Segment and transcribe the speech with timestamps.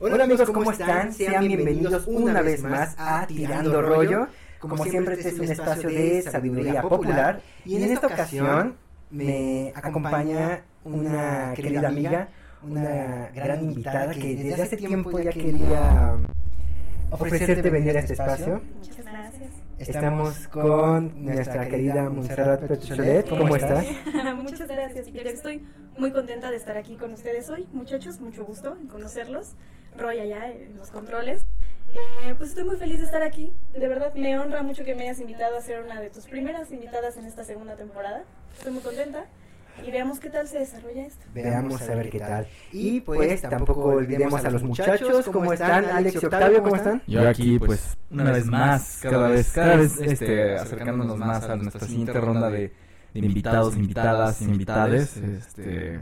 [0.00, 1.12] Hola amigos, ¿cómo están?
[1.12, 4.28] Sean bienvenidos una vez más a Tirando Rollo.
[4.60, 8.76] Como siempre, este es un espacio de sabiduría popular y en esta ocasión
[9.10, 12.28] me acompaña una querida amiga,
[12.62, 16.16] una gran invitada que desde hace tiempo ya quería
[17.10, 18.62] ofrecerte venir a este espacio.
[18.76, 19.50] Muchas gracias.
[19.78, 23.28] Estamos con nuestra querida Montserrat Petucholet.
[23.28, 23.84] ¿Cómo estás?
[24.36, 25.26] Muchas gracias, Peter.
[25.28, 25.66] Estoy
[25.98, 27.66] muy contenta de estar aquí con ustedes hoy.
[27.72, 29.54] Muchachos, mucho gusto en conocerlos.
[29.96, 31.42] Roy allá en los controles.
[32.24, 33.52] Eh, pues estoy muy feliz de estar aquí.
[33.72, 36.70] De verdad, me honra mucho que me hayas invitado a ser una de tus primeras
[36.70, 38.22] invitadas en esta segunda temporada.
[38.56, 39.24] Estoy muy contenta.
[39.86, 41.24] Y veamos qué tal se desarrolla esto.
[41.32, 42.46] Veamos a ver qué tal.
[42.72, 45.28] Y pues tampoco olvidemos a los muchachos.
[45.32, 45.84] ¿Cómo están?
[45.84, 47.02] Alex y Octavio, ¿cómo están?
[47.06, 51.86] Yo aquí, pues, una vez más, cada vez, cada vez, este, acercándonos más a nuestra
[51.86, 52.72] siguiente ronda de,
[53.20, 56.00] de invitados, invitadas, invitades, este, eh,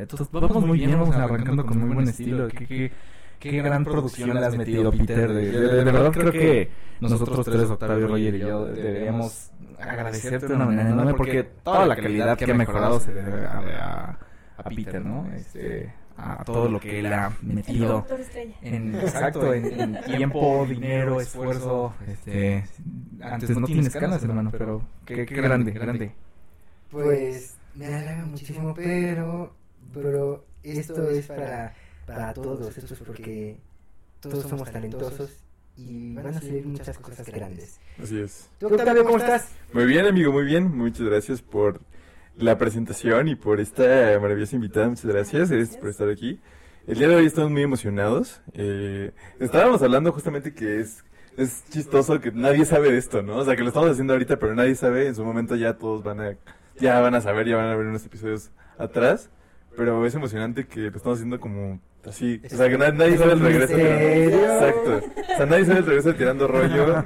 [0.00, 2.92] entonces, vamos muy bien, vamos arrancando con muy buen estilo, qué, qué,
[3.38, 7.70] qué gran producción le has metido, Peter, de, de, de verdad creo que nosotros tres,
[7.70, 12.50] Octavio, Roger y yo, deberíamos agradecerte de una manera enorme porque toda la calidad que
[12.50, 14.18] ha mejorado se debe a, a,
[14.58, 15.26] a Peter, ¿no?
[15.32, 18.06] Este, a todo lo que él ha metido
[18.62, 22.64] en, exacto, en, en tiempo, dinero, esfuerzo, este,
[23.22, 26.12] antes no tienes ganas, hermano, pero qué, qué grande, grande.
[26.90, 29.54] Pues me halaga muchísimo, pero,
[29.92, 31.74] pero esto es para,
[32.06, 32.76] para todos.
[32.76, 33.56] Esto es porque
[34.20, 35.30] todos somos talentosos
[35.76, 37.80] y van a salir muchas cosas grandes.
[38.02, 38.50] Así es.
[38.58, 39.48] ¿Tú, Octavio, cómo estás?
[39.72, 40.76] Muy bien, amigo, muy bien.
[40.76, 41.80] Muchas gracias por
[42.36, 44.88] la presentación y por esta maravillosa invitada.
[44.88, 46.40] Muchas gracias, gracias por estar aquí.
[46.86, 48.40] El día de hoy estamos muy emocionados.
[48.52, 51.04] Eh, estábamos hablando justamente que es,
[51.36, 53.36] es chistoso que nadie sabe de esto, ¿no?
[53.36, 55.06] O sea, que lo estamos haciendo ahorita, pero nadie sabe.
[55.06, 56.36] En su momento ya todos van a,
[56.80, 59.30] ya van a saber, ya van a ver unos episodios atrás.
[59.76, 62.40] Pero es emocionante que lo estamos haciendo como así.
[62.44, 63.72] O sea, que nadie, nadie sabe el regreso.
[63.74, 64.44] ¿En serio?
[64.44, 65.00] Exacto.
[65.32, 67.04] O sea, nadie sabe el regreso de tirando rollo.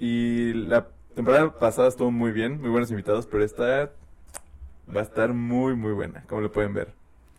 [0.00, 3.90] Y la temporada pasada estuvo muy bien, muy buenos invitados, pero esta
[4.94, 6.92] va a estar muy, muy buena, como lo pueden ver.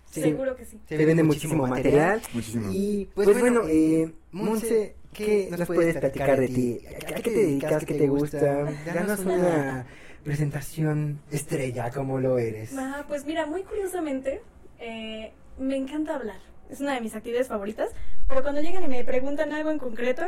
[0.10, 0.22] Sí.
[0.22, 0.80] Seguro que sí.
[0.88, 2.22] Se vende muchísimo material.
[2.34, 2.70] Muchísimo.
[2.72, 6.82] Y pues, bueno, eh, Monse, ¿qué nos puedes platicar de ti?
[6.96, 7.86] ¿A qué te dedicas?
[7.86, 8.72] ¿Qué te gusta?
[8.86, 9.86] Danos una
[10.28, 12.76] presentación estrella como lo eres.
[12.78, 14.42] Ah, pues mira, muy curiosamente,
[14.78, 16.40] eh, me encanta hablar.
[16.70, 17.92] Es una de mis actividades favoritas.
[18.28, 20.24] Pero cuando llegan y me preguntan algo en concreto,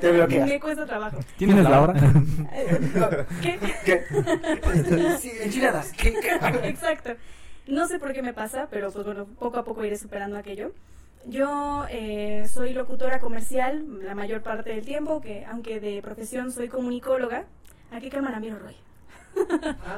[0.00, 0.12] Te
[0.44, 1.20] me cuesta trabajo.
[1.36, 1.94] ¿Tienes la hora?
[3.40, 3.58] ¿Qué?
[3.84, 4.04] ¿Qué?
[5.20, 5.92] Sí, enchiladas.
[5.92, 6.14] ¿Qué?
[6.14, 6.68] ¿Qué?
[6.68, 7.10] Exacto.
[7.68, 10.72] No sé por qué me pasa, pero pues bueno, poco a poco iré superando aquello.
[11.26, 16.66] Yo eh, soy locutora comercial la mayor parte del tiempo, que aunque de profesión soy
[16.68, 17.44] comunicóloga.
[17.92, 18.74] ¿A qué cámara miro, Roy?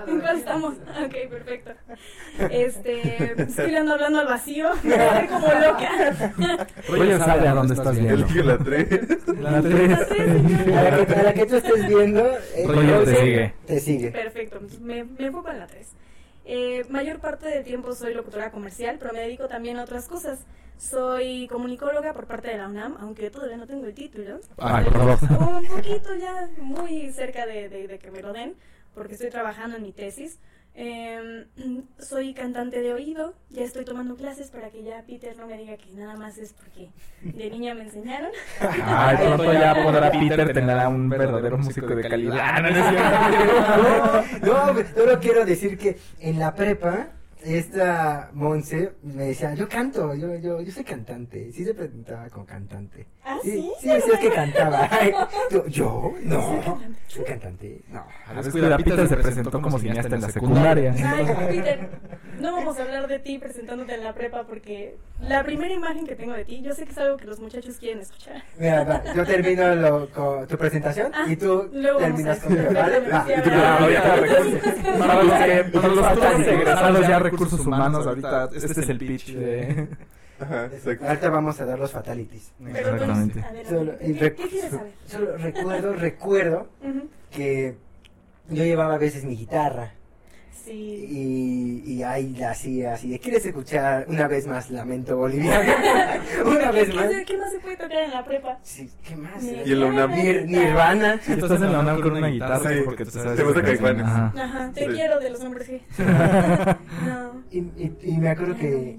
[0.06, 0.74] ¿En cuál estamos?
[1.04, 1.70] Ok, perfecto.
[2.50, 6.60] Este, es que le ando hablando al vacío, me voy a ver como loca.
[6.88, 8.26] Roger sabe a dónde estás viendo.
[8.26, 8.86] que la trae.
[9.40, 9.98] La tres.
[9.98, 13.54] A la que, a la que tú estés viendo, eh, Roger te Monse, sigue.
[13.66, 14.10] Te sigue.
[14.10, 15.88] Perfecto, me, me enfoco en la 3.
[16.44, 20.40] Eh, mayor parte del tiempo soy locutora comercial, pero me dedico también a otras cosas.
[20.78, 24.40] Soy comunicóloga por parte de la UNAM, aunque todavía no tengo el título.
[24.58, 25.18] Ay, por favor.
[25.60, 28.54] Un poquito ya, muy cerca de, de- de que me lo den,
[28.94, 30.38] porque estoy trabajando en mi tesis.
[30.74, 31.46] Eh,
[31.98, 35.76] soy cantante de oído, ya estoy tomando clases para que ya Peter no me diga
[35.76, 36.90] que nada más es porque
[37.22, 38.30] de niña me enseñaron.
[38.84, 42.40] Ay, pronto ya podrá Peter tener a un verdadero músico de calidad.
[42.60, 44.20] No, no.
[44.42, 47.08] No, no, solo quiero decir que en la prepa,
[47.44, 51.50] esta Monse me decía, yo canto, yo, yo, yo soy cantante.
[51.52, 53.06] Sí se presentaba como cantante.
[53.24, 53.72] ¿Ah, Sí, sí?
[53.80, 54.88] sí, sí, es que cantaba.
[55.50, 56.12] Tú, ¿Yo?
[56.22, 56.80] No.
[57.06, 57.80] Soy cantante.
[57.88, 58.04] No.
[58.42, 60.94] Descuida, Peter se presentó como cineasta en la secundaria.
[60.96, 61.88] Ay, Peter,
[62.40, 66.14] no vamos a hablar de ti presentándote en la prepa porque la primera imagen que
[66.16, 68.42] tengo de ti, yo sé que es algo que los muchachos quieren escuchar.
[68.58, 73.00] Mira, va, yo termino lo- con tu presentación Ah, y tú terminas a- conmigo, ¿vale?
[73.08, 73.24] Va.
[73.26, 73.78] Sí, a Y tú, a ah,
[74.98, 75.64] Para los que,
[76.64, 79.88] para los ya recursos humanos, ahorita este es el pitch de...
[80.40, 81.06] Ajá, exacto.
[81.06, 82.52] Ahorita vamos a dar los fatalities.
[82.66, 83.40] Exactamente.
[83.40, 83.68] adelante.
[83.68, 84.92] Solo, y ¿Qué, rec- qué quieres saber?
[85.06, 87.08] Solo recuerdo, recuerdo Ujú.
[87.30, 87.76] que
[88.48, 89.92] yo llevaba a veces mi guitarra
[90.70, 91.82] Sí.
[91.84, 95.72] y, y ahí la hacía así de ¿quieres escuchar una vez más Lamento Boliviano?
[96.46, 97.08] una vez ¿Qué, más.
[97.26, 98.58] qué más se puede tocar en la prepa?
[98.62, 99.42] Sí, ¿qué más?
[99.42, 100.12] Ni- Y en la UNAM.
[100.12, 101.20] Nir- Nirvana.
[101.22, 102.76] Si estás en la UNAM con una guitarra Sí.
[102.84, 103.62] porque te sabes Te gusta.
[103.62, 104.02] Caifanes.
[104.06, 104.32] Ajá.
[104.36, 104.90] Ajá, te Sí.
[104.92, 105.80] quiero de los hombres G.
[107.06, 107.42] No.
[107.50, 108.98] Y, y, y me acuerdo que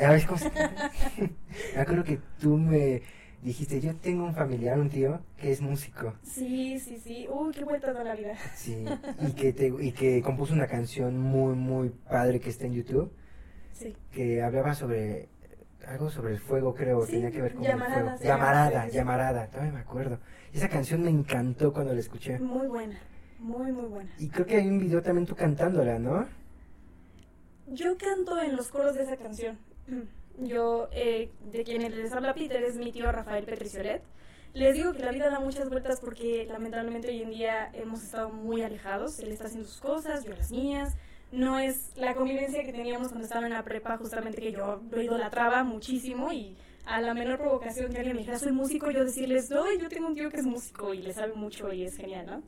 [0.00, 0.50] ver, ¿cómo se
[1.74, 3.02] me acuerdo que tú me
[3.42, 6.14] dijiste, yo tengo un familiar, un tío, que es músico.
[6.22, 7.26] Sí, sí, sí.
[7.30, 8.34] Uy, qué vuelta da la vida.
[8.54, 8.84] Sí,
[9.26, 13.12] y que, te, y que compuso una canción muy, muy padre que está en YouTube,
[13.72, 13.96] Sí.
[14.12, 15.28] que hablaba sobre
[15.86, 18.24] algo sobre el fuego, creo, Sí, tenía que ver con Llamarada, el fuego.
[18.24, 18.90] Llamarada, sí.
[18.96, 20.18] llamarada, todavía me acuerdo.
[20.52, 22.38] Esa canción me encantó cuando la escuché.
[22.40, 22.98] Muy buena,
[23.38, 24.10] muy, muy buena.
[24.18, 26.26] Y creo que hay un video también tú cantándola, ¿no?
[27.68, 29.58] Yo canto en los coros de esa canción.
[30.40, 34.02] Yo, eh, de quien les habla Peter, es mi tío Rafael Petriciolet.
[34.54, 38.30] Les digo que la vida da muchas vueltas porque lamentablemente hoy en día hemos estado
[38.30, 39.18] muy alejados.
[39.18, 40.96] Él está haciendo sus cosas, yo las mías.
[41.32, 45.02] No es la convivencia que teníamos cuando estaba en la prepa, justamente que yo lo
[45.02, 46.56] idolatraba muchísimo y
[46.86, 50.06] a la menor provocación que alguien me dijera soy músico, yo decirles, no, yo tengo
[50.06, 52.42] un tío que es músico y le sabe mucho y es genial, ¿no?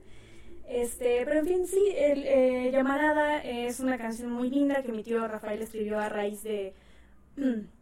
[0.66, 5.02] Este, pero en fin, sí, el, eh, Llamarada es una canción muy linda que mi
[5.02, 6.72] tío Rafael escribió a raíz de,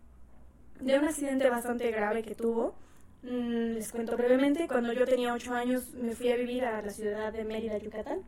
[0.80, 2.74] de un accidente bastante grave que tuvo.
[3.22, 6.90] Mm, les cuento brevemente, cuando yo tenía 8 años me fui a vivir a la
[6.90, 8.20] ciudad de Mérida, Yucatán.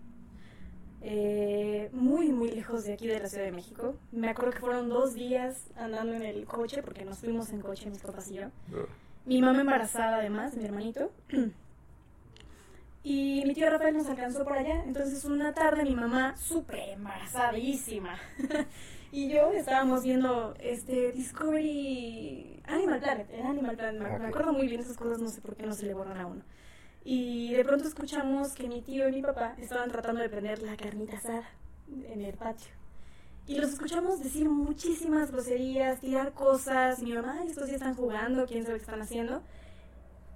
[1.02, 3.94] Eh, muy, muy lejos de aquí de la Ciudad de México.
[4.12, 7.88] Me acuerdo que fueron dos días andando en el coche, porque nos fuimos en coche,
[7.88, 8.48] mis papás y yo.
[9.24, 11.10] Mi mamá embarazada además, mi hermanito.
[13.02, 14.84] Y mi tío Rafael nos alcanzó por allá.
[14.84, 18.18] Entonces una tarde mi mamá, súper embarazadísima,
[19.12, 24.24] y yo estábamos viendo este Discovery Animal Planet, era Animal Planet, me, me Ok.
[24.28, 26.42] acuerdo muy bien esas cosas, no sé por qué no se le borran a uno.
[27.04, 30.76] Y de pronto escuchamos que mi tío y mi papá estaban tratando de prender la
[30.76, 31.48] carnita asada
[31.88, 32.68] en el patio.
[33.46, 37.02] Y los escuchamos decir muchísimas groserías, tirar cosas.
[37.02, 39.42] Mi mamá, "Ay, estos ya están jugando, quién sabe qué están haciendo.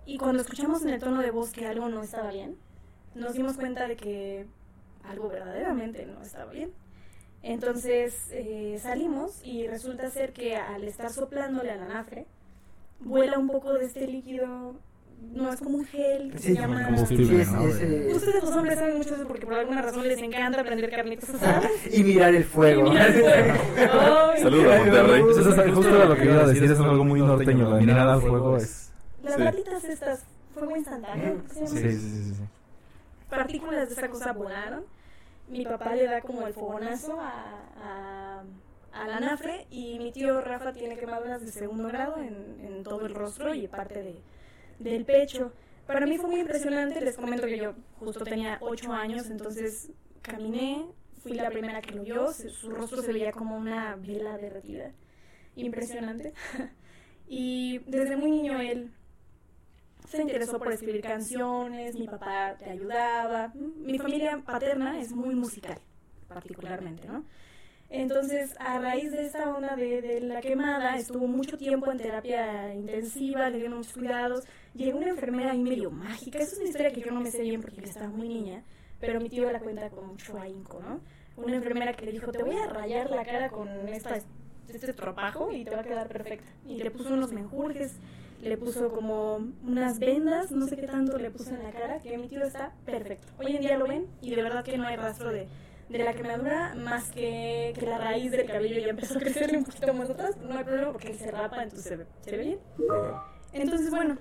[0.06, 2.56] Y cuando escuchamos en el tono de voz que algo no estaba bien,
[3.15, 4.47] nos dimos cuenta de que
[5.05, 6.73] algo verdaderamente no estaba bien.
[7.46, 12.25] Entonces eh, salimos y resulta ser que al estar soplándole al anafre,
[13.00, 14.75] vuela un poco de este líquido,
[15.35, 16.87] no es como un gel, que Sí, se llama...
[16.87, 17.69] combustible, Sí, es- ¿no?
[17.69, 20.62] es, eh, Ustedes los hombres saben mucho de eso porque por alguna razón les encanta
[20.64, 21.70] prender carnitas asadas.
[21.93, 22.87] y mirar el fuego.
[22.87, 24.32] Y mirar el fuego.
[24.38, 25.23] Saludos a Monterrey.
[25.31, 28.20] Eso es justo lo que iba a decir, es algo muy norteño, la mirada al
[28.23, 28.91] fuego es...
[29.23, 29.43] Las Sí.
[29.43, 30.25] batitas estas,
[30.55, 31.43] fuego instantáneo.
[31.52, 32.43] Sí, sí, sí, sí.
[33.29, 34.85] Partículas de esa cosa volaron.
[35.49, 38.44] Mi papá le da como el fogonazo a, a,
[38.93, 43.14] al anafre y mi tío Rafa tiene quemaduras de segundo grado en, en todo el
[43.14, 44.23] rostro y parte de,
[44.79, 45.52] del pecho.
[45.87, 49.91] Para mí fue muy impresionante, les comento que yo justo tenía 8 años, entonces
[50.23, 50.87] caminé,
[51.23, 54.93] fui la primera que lo vio, su rostro se veía como una vela derretida.
[55.56, 56.32] Impresionante.
[57.29, 58.91] y desde muy niño él
[60.14, 63.52] se interesó por escribir canciones, mi papá le ayudaba.
[63.55, 65.78] Mi familia paterna es muy musical,
[66.28, 67.25] particularmente, ¿no?
[67.90, 72.75] Entonces, a raíz de esta onda de, de la quemada, estuvo mucho tiempo en terapia
[72.75, 74.44] intensiva, le dieron muchos cuidados.
[74.75, 76.38] Llegó una enfermera ahí medio mágica.
[76.38, 78.64] Esa es una historia que yo no me sé bien porque yo estaba muy niña,
[78.99, 81.00] pero mi tío la cuenta con mucho ahínco, ¿no?
[81.37, 84.19] Una enfermera que le dijo, te voy a rayar la cara con esta,
[84.69, 86.49] este tropajo y te va a quedar perfecta.
[86.67, 87.96] Y le puso unos menjurjes,
[88.44, 92.17] le puso como unas vendas, no sé qué tanto le puso en la cara, que
[92.19, 93.26] mi tío está perfecto.
[93.38, 95.49] Hoy en día lo ven y de verdad que no hay rastro de,
[95.88, 99.64] de la quemadura más que, que la raíz del cabello ya empezó a crecerle un
[99.64, 100.37] poquito más atrás.
[100.37, 102.58] No hay problema porque él se rapa, entonces se ve, se ve bien.
[103.53, 104.19] Entonces, bueno,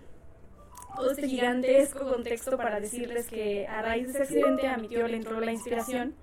[0.96, 5.08] todo este gigantesco contexto para decirles que a raíz de ese accidente a mi tío
[5.08, 6.15] le entró la inspiración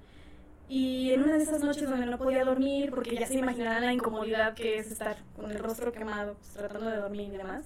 [0.69, 3.92] y en una de esas noches donde no podía dormir, porque ya se imaginarán la
[3.92, 7.64] incomodidad que es estar con el rostro quemado, pues, tratando de dormir y demás,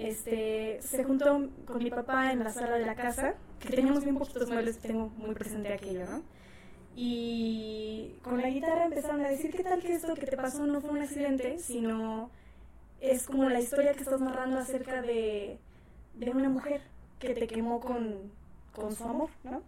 [0.00, 4.16] este, se juntó con mi papá en la sala de la casa, que teníamos bien
[4.16, 6.22] poquitos muebles, tengo muy presente aquello, ¿no?
[6.96, 10.80] Y con la guitarra empezaron a decir, ¿qué tal que esto que te pasó no
[10.80, 12.30] fue un accidente, sino
[13.00, 15.58] es como la historia que estás narrando acerca de,
[16.14, 16.80] de una mujer
[17.18, 18.32] que te quemó con,
[18.72, 19.62] con su amor, ¿no?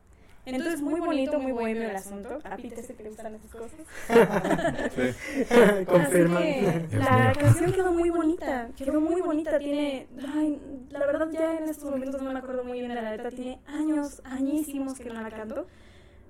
[0.45, 2.41] Entonces, muy bonito, muy bohemio el asunto.
[2.43, 3.81] A Pete sé que le gustan esas cosas.
[4.93, 5.85] Sí.
[5.87, 6.39] Confirma.
[6.39, 11.59] Así que la canción quedó muy bonita, quedó muy bonita, tiene, ay, la verdad ya
[11.59, 15.11] en estos momentos no me acuerdo muy bien de la letra, tiene años, añísimos que
[15.11, 15.67] no la canto,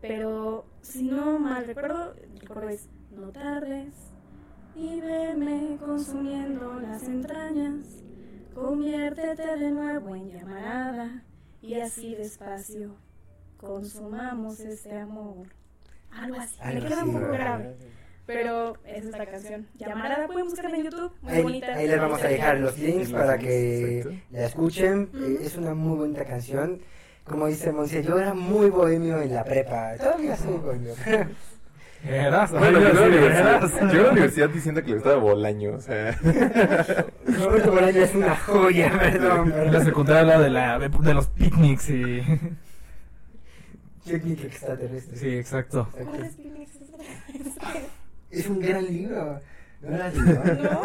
[0.00, 3.94] pero si no mal recuerdo, el coro es, no tardes
[4.74, 8.02] y veme consumiendo las entrañas,
[8.54, 11.24] conviértete de nuevo en llamarada
[11.60, 12.96] y así despacio
[13.62, 15.46] consumamos este amor.
[16.10, 17.76] Algo así, Algo queda un poco grave.
[18.26, 19.66] Pero esa es la canción.
[19.78, 21.12] Llamarada, pueden buscarla en YouTube.
[21.22, 21.74] Muy Ahí, bonita.
[21.74, 24.18] ahí les vamos a dejar los links para que exacto.
[24.30, 25.10] la escuchen.
[25.14, 26.80] Eh, Es una muy bonita canción.
[27.24, 29.94] Como dice Monse, yo era muy bohemio en la prepa.
[29.96, 30.94] Todavía soy bohemio.
[32.04, 36.10] Eras, Bueno, a la universidad, la universidad diciendo que le gustaba Bolaño, o sea...
[37.26, 39.52] Roberto Bolaño es una joya, perdón.
[39.52, 39.84] En la perdón.
[39.84, 42.22] secundaria de, la, de los picnics y...
[44.04, 45.16] Técnica extraterrestre.
[45.16, 45.88] Sí, exacto.
[45.92, 46.36] ¿Cuál es?
[48.30, 49.40] Es un gran libro.
[49.82, 50.44] ¿No lo has leído?
[50.62, 50.82] No.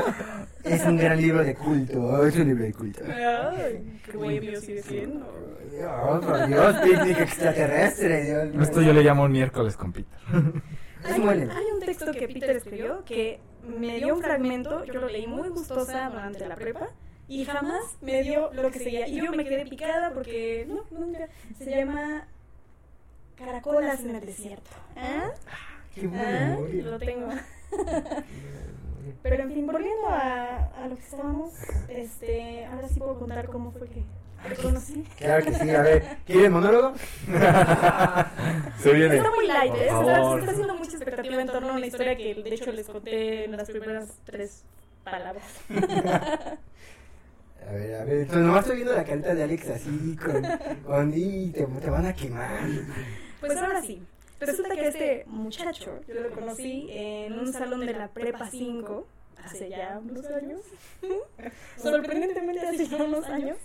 [0.64, 2.26] Es un gran libro de culto.
[2.26, 3.04] Es un libro de culto.
[3.06, 5.26] Ay, qué bohemio sigue siendo.
[6.22, 8.50] Por Dios, picnic extraterrestre.
[8.52, 8.68] Dios.
[8.68, 10.20] Esto yo le llamo un miércoles con Peter.
[11.06, 15.50] Hay un texto que Peter escribió que me dio un fragmento, yo lo leí muy
[15.50, 16.90] gustosa durante la prepa
[17.28, 19.08] y jamás me dio lo que seguía.
[19.08, 21.28] Y yo me quedé picada porque no, nunca.
[21.58, 22.28] Se llama
[23.38, 24.70] Caracolas en el desierto.
[24.96, 25.30] ¿Ah?
[25.94, 26.56] Qué ¿Ah?
[26.58, 26.92] bueno.
[26.92, 27.30] Lo tengo.
[29.24, 31.54] Pero en fin, volviendo a, a lo que estábamos,
[31.88, 34.04] este, ahora sí puedo contar cómo fue que
[34.50, 35.04] te conocí.
[35.18, 36.94] Claro que sí, a ver, ¿quiere monólogo?
[38.80, 39.18] Se viene.
[39.18, 39.88] Está muy light, ¿eh?
[39.88, 40.34] Está, favor.
[40.34, 43.46] se está haciendo mucha expectativa en torno a una historia que de hecho les conté
[43.46, 44.64] en las primeras tres
[45.04, 45.44] palabras.
[47.68, 50.42] A ver, a ver, entonces nomás estoy viendo la carita de Alex así con,
[50.86, 52.62] con y te, te van a quemar.
[53.40, 54.02] Pues ahora sí.
[54.40, 59.08] Resulta que este muchacho, yo lo conocí en un salón de la Prepa 5
[59.44, 60.62] hace ya unos años.
[61.78, 63.58] Sorprendentemente hace ya unos años.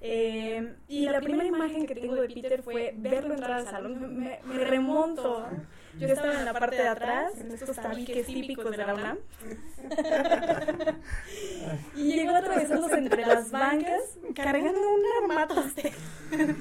[0.00, 4.18] Eh, y la primera imagen que tengo de Peter fue verlo entrar al salón.
[4.18, 5.46] Me, me remonto.
[5.98, 9.16] Yo estaba en la parte de atrás, en estos tabiques típicos de la UNAM.
[11.96, 14.02] y llegó atravesándose entre las bancas,
[14.34, 15.26] cargando una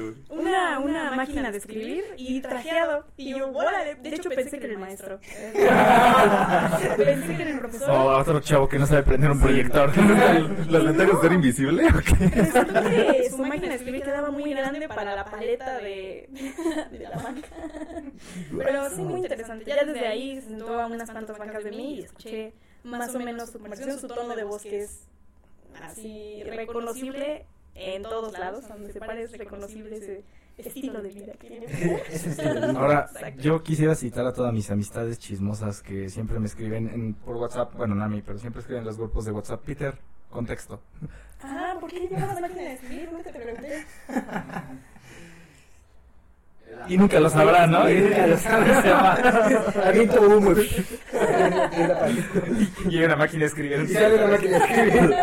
[0.00, 0.14] güey.
[0.40, 3.06] una, una máquina de escribir y trajeado.
[3.16, 5.20] Y yo, órale, de hecho pensé que era el maestro.
[6.96, 7.90] pensé que era el O profesor.
[8.20, 9.96] otro chavo que no sabe prender un proyector.
[10.68, 12.31] ¿Las ventanas están invisibles o qué?
[13.22, 16.28] Que su máquina de escribir quedaba muy grande para la paleta de,
[16.90, 17.48] de la banca.
[18.56, 19.64] Pero sí, muy interesante.
[19.66, 23.18] Ya desde ahí se sentó a unas cuantas bancas de mí y escuché más o
[23.20, 25.06] menos su conversación, su tono de voz que es
[25.82, 30.24] así reconocible en todos lados, donde se pare es reconocible ese
[30.58, 31.66] estilo de vida que tiene.
[32.76, 33.40] Ahora, Exacto.
[33.40, 37.74] yo quisiera citar a todas mis amistades chismosas que siempre me escriben en- por WhatsApp,
[37.74, 39.62] bueno, no a mí, pero siempre escriben en los grupos de WhatsApp.
[39.64, 39.94] Peter,
[40.28, 40.80] contexto.
[41.44, 43.08] Ah, ¿por qué llevas máquina de escribir?
[43.12, 43.84] Nunca te pregunté.
[46.88, 47.88] Y nunca lo sabrán, ¿no?
[47.90, 49.86] Y nunca lo sabrán.
[49.86, 50.52] Aviento humo.
[52.88, 53.86] Y hay una máquina de escribir.
[53.88, 55.14] Y sale la máquina de escribir.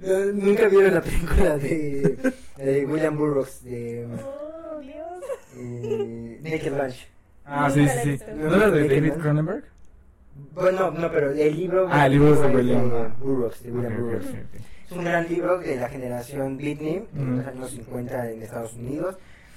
[0.00, 2.16] No, Nunca vieron la película de,
[2.56, 5.24] de William Burroughs de Oh, Dios.
[5.56, 7.08] eh, Naked Lunch.
[7.44, 8.24] Ah, sí, sí, sí.
[8.36, 9.64] ¿No era de David Cronenberg?
[10.54, 11.88] Bueno, no, pero el libro.
[11.90, 13.14] Ah, el libro es de William.
[13.18, 14.26] Burroughs, de William Burroughs.
[14.90, 19.16] Es un gran libro de la generación Britney, de los años 50 en Estados Unidos.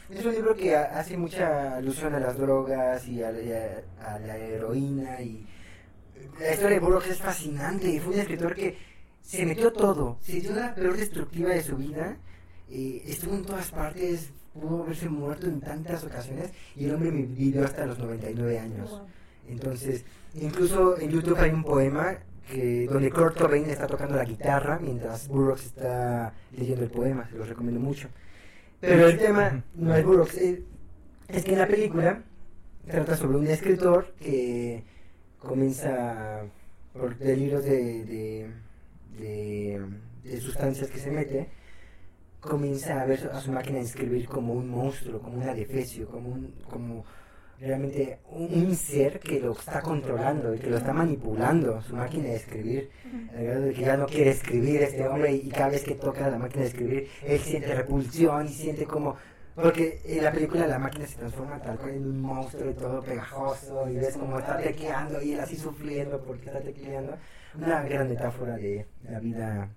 [0.10, 3.84] Es un libro que ha- hace mucha alusión a las drogas y a, y a-
[4.06, 5.22] a la heroína.
[5.22, 5.48] y
[6.40, 7.88] La historia de Burroughs es fascinante.
[7.90, 8.78] y Fue un escritor que
[9.22, 10.18] se metió todo.
[10.22, 12.18] Se dio la peor destructiva de su vida.
[12.74, 14.32] eh, estuvo en todas partes.
[14.54, 16.52] Pudo haberse muerto en tantas ocasiones.
[16.76, 19.02] Y el hombre vivió hasta los 99 años.
[19.48, 20.04] Entonces,
[20.36, 22.18] incluso en YouTube hay un poema
[22.90, 27.48] donde Kurt Cobain está tocando la guitarra mientras Burroughs está leyendo el poema, se los
[27.48, 28.10] recomiendo mucho.
[28.80, 30.64] Pero el tema no es Burroughs, eh,
[31.28, 32.24] es que en la película
[32.88, 34.84] trata sobre un escritor que
[35.40, 36.42] comienza
[36.94, 38.52] por delirios de, de,
[39.18, 39.86] de,
[40.24, 41.50] de sustancias que se mete,
[42.40, 46.30] comienza a ver a su máquina de escribir como un monstruo, como un adefesio, como
[46.30, 46.54] un...
[46.70, 47.06] Como,
[47.62, 52.26] realmente un, un ser que lo está controlando y que lo está manipulando, su máquina
[52.26, 52.90] de escribir,
[53.36, 56.28] al grado de que ya no quiere escribir este hombre y cada vez que toca
[56.30, 59.16] la máquina de escribir, él siente repulsión y siente como...
[59.54, 63.04] Porque en la película la máquina se transforma tal cual en un monstruo y todo
[63.04, 67.18] pegajoso y ves como está tecleando y él así sufriendo porque está tecleando.
[67.56, 69.70] Una gran metáfora de la vida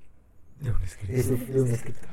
[0.60, 2.08] De un de, escritor.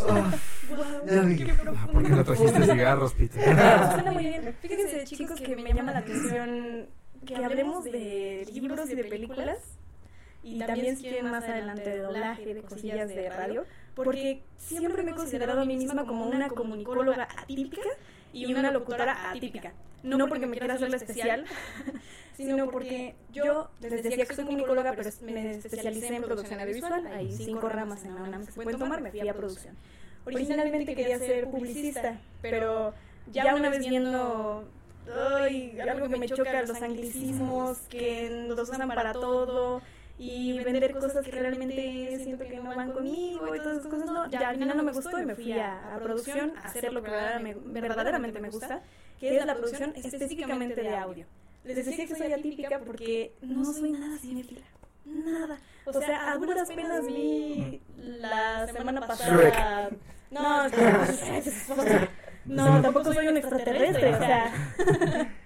[0.00, 1.92] Oh.
[1.92, 3.42] ¿Por qué no trajiste cigarros, Peter?
[3.92, 4.54] Suena muy bien.
[4.60, 6.86] Fíjense, chicos, que me llama la atención
[7.26, 9.58] que hablemos de libros y de películas.
[10.42, 13.64] Y también si quieren más adelante de doblaje, de cosillas de radio.
[13.94, 17.88] Porque siempre me he considerado a mí misma como una comunicóloga atípica
[18.32, 19.72] y una locutora atípica.
[20.02, 21.44] No porque me quiera hacer la especial,
[22.36, 27.06] sino porque yo les decía que soy comunicóloga, pero me especialicé en producción audiovisual.
[27.06, 29.76] Hay cinco ramas en la UNAM que se pueden tomar, me fui a producción.
[30.24, 32.94] Originalmente quería ser publicista, pero
[33.30, 34.64] ya una vez viendo
[35.40, 39.82] ay, algo que me choca, los anglicismos que los usan para todo
[40.18, 44.28] y vender cosas que realmente siento que no van conmigo y todas esas cosas, no,
[44.30, 47.02] ya al final no me gustó y me fui a, a producción a hacer lo
[47.02, 48.82] que verdaderamente, verdaderamente me gusta,
[49.18, 51.26] que es la producción específicamente de audio.
[51.64, 54.62] Les decía que soy atípica porque no soy nada cinéfila.
[55.04, 55.58] Nada.
[55.84, 59.90] O sea, a duras penas vi la semana pasada.
[60.30, 60.70] No, no,
[62.46, 64.52] no, tampoco soy un extraterrestre, o sea.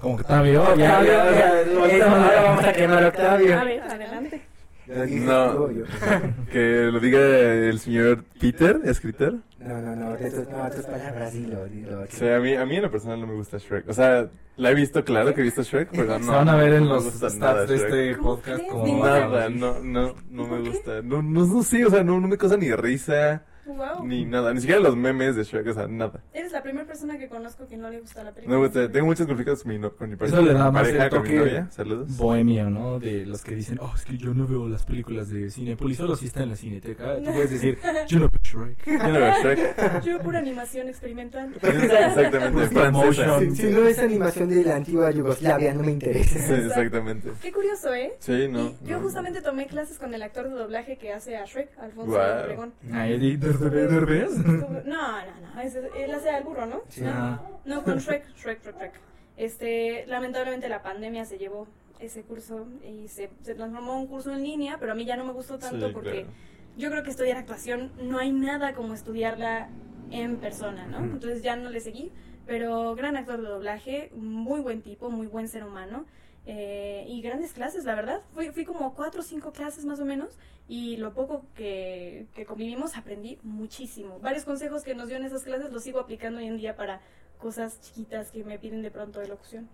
[0.00, 0.62] Como Octavio.
[0.62, 3.58] Octavio, ya, ya, ya, eso, ya, ahora vamos a quemar a Octavio.
[3.58, 4.42] A ver, adelante.
[4.86, 5.68] No.
[6.50, 9.38] Que lo diga el señor Peter, escritor.
[9.60, 12.00] No, no, no, de tus, no, tus palabras, dilo, dilo.
[12.00, 13.88] O sea, a mí, a mí en lo personal no me gusta Shrek.
[13.88, 16.24] O sea, la he visto, claro que he visto Shrek, pero no.
[16.24, 19.04] Se van a ver en no los gusta nada stats de este ¿Cómo podcast como...
[19.04, 21.02] Nada, no, no, no me gusta.
[21.02, 24.04] No, no, no sé, o sea, no, no me causa ni risa, Wow.
[24.06, 24.52] ni nada.
[24.54, 26.20] Ni siquiera los memes de Shrek, o sea, nada.
[26.32, 28.58] Eres la primera persona que conozco que no le gusta la No película.
[28.58, 28.90] me gusta.
[28.90, 30.36] Tengo muchos conflictos con mi, no- con mi pareja.
[30.36, 31.70] Eso le da más pareja, el con mi toque novia.
[31.70, 32.16] Saludos.
[32.16, 32.98] bohemio, ¿no?
[32.98, 36.16] De los que dicen, oh, es que yo no veo las películas de Cinepolis, solo
[36.16, 37.16] si está en la cineteca.
[37.16, 38.86] Tú puedes decir, yo no veo Shrek.
[38.86, 40.02] Yo no veo Shrek.
[40.04, 41.54] Yo pura animación experimental.
[41.62, 42.90] Exactamente, francesa.
[42.90, 43.56] motion.
[43.56, 46.38] Si, si no es animación de la antigua Yugoslavia, no me interesa.
[46.38, 47.30] Sí, exactamente.
[47.42, 48.12] Qué curioso, ¿eh?
[48.18, 48.74] Sí, no.
[48.84, 49.02] Y yo no.
[49.02, 52.44] justamente tomé clases con el actor de doblaje que hace a Shrek, Alfonso Guau.
[52.44, 52.72] Obregón.
[52.92, 53.18] Ay,
[53.58, 54.30] ¿de- de- de- de- ¿ves?
[54.36, 56.82] Estuve- No, no, no, es- él hace al burro, ¿no?
[56.88, 57.02] Sí.
[57.02, 57.42] No, Ah.
[57.64, 58.92] no, con Shrek, Shrek, Shrek, Shrek.
[59.36, 61.66] Este, lamentablemente la pandemia se llevó
[61.98, 65.16] ese curso y se, se transformó en un curso en línea, pero a mí ya
[65.16, 66.28] no me gustó tanto Sí, porque claro.
[66.76, 69.68] yo creo que estudiar actuación no hay nada como estudiarla
[70.10, 70.98] en persona, ¿no?
[70.98, 71.06] Ujú.
[71.12, 72.10] Entonces ya no le seguí,
[72.46, 76.04] pero gran actor de doblaje, muy buen tipo, muy buen ser humano.
[76.46, 78.22] Eh, y grandes clases, la verdad.
[78.34, 82.44] Fui, fui como cuatro o cinco clases más o menos y lo poco que, que
[82.46, 84.18] convivimos aprendí muchísimo.
[84.20, 87.00] Varios consejos que nos dio en esas clases los sigo aplicando hoy en día para
[87.38, 89.68] cosas chiquitas que me piden de pronto de locución.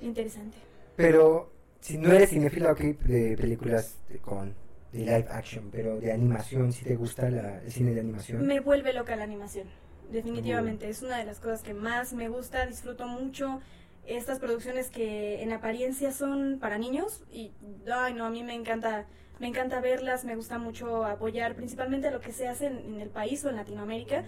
[0.00, 0.56] Interesante.
[0.96, 4.54] Pero si no eres cinéfila, ok, de películas de- con
[4.92, 8.46] de live action, pero de animación, si te gusta la, el cine de animación.
[8.46, 9.68] Me vuelve loca la animación.
[10.10, 10.88] Definitivamente.
[10.88, 12.64] Es una de las cosas que más me gusta.
[12.66, 13.60] Disfruto mucho
[14.08, 17.24] estas producciones que en apariencia son para niños.
[17.30, 17.52] Y,
[17.92, 19.06] ay, no, a mí me encanta.
[19.40, 23.08] Me encanta verlas, me gusta mucho apoyar principalmente lo que se hace en, en el
[23.08, 24.24] país o en Latinoamérica.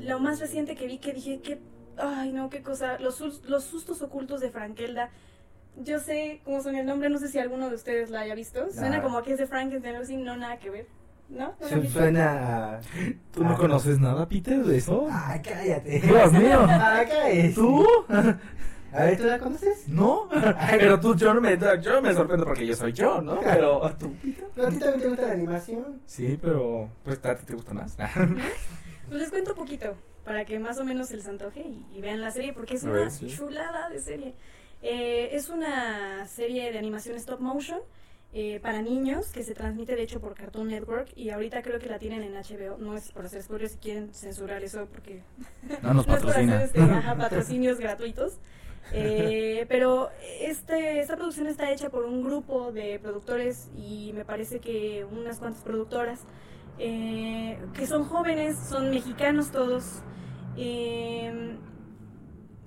[0.00, 1.60] Lo más reciente que vi que dije que,
[1.96, 5.08] ay no, qué cosa, los, sus- los sustos ocultos de Frankelda.
[5.76, 8.70] Yo sé cómo son el nombre, no sé si alguno de ustedes la haya visto.
[8.70, 9.02] Suena Ah.
[9.02, 10.86] como que es de Frankenstein, no nada que ver.
[11.30, 11.46] ¿No?
[11.46, 11.98] ¿No la han Su- visto?
[12.00, 12.80] Suena a...
[13.32, 15.06] ¿Tú no conoces nada, Peter, de eso?
[15.10, 16.00] Ay, cállate.
[16.00, 16.66] Dios mío.
[16.68, 17.52] Ay, cállate.
[17.54, 17.86] ¿Tú?
[18.92, 19.88] A ver, ¿tú la conoces?
[19.88, 20.28] ¿No?
[20.70, 23.40] Pero tú, yo no me, yo me sorprendo porque yo soy yo, ¿no?
[23.40, 24.44] Pero tú, Peter.
[24.54, 26.00] ¿Pero a ti también te gusta la animación?
[26.06, 27.96] Sí, pero pues a ti te gusta más.
[29.08, 32.00] Pues les cuento un poquito para que más o menos se les antoje y, y
[32.00, 33.26] vean la serie porque es A una ver, sí.
[33.26, 34.34] chulada de serie.
[34.82, 37.80] Eh, es una serie de animación stop motion
[38.32, 41.88] eh, para niños que se transmite de hecho por Cartoon Network y ahorita creo que
[41.88, 42.78] la tienen en HBO.
[42.78, 45.22] No es por hacer spoilers si quieren censurar eso porque
[45.82, 46.62] No nos no es por hacer patrocina.
[46.62, 48.34] este, ajá, patrocinios gratuitos.
[48.92, 54.58] Eh, pero este, esta producción está hecha por un grupo de productores y me parece
[54.58, 56.24] que unas cuantas productoras
[56.78, 60.02] eh, que son jóvenes, son mexicanos todos.
[60.56, 61.56] Eh,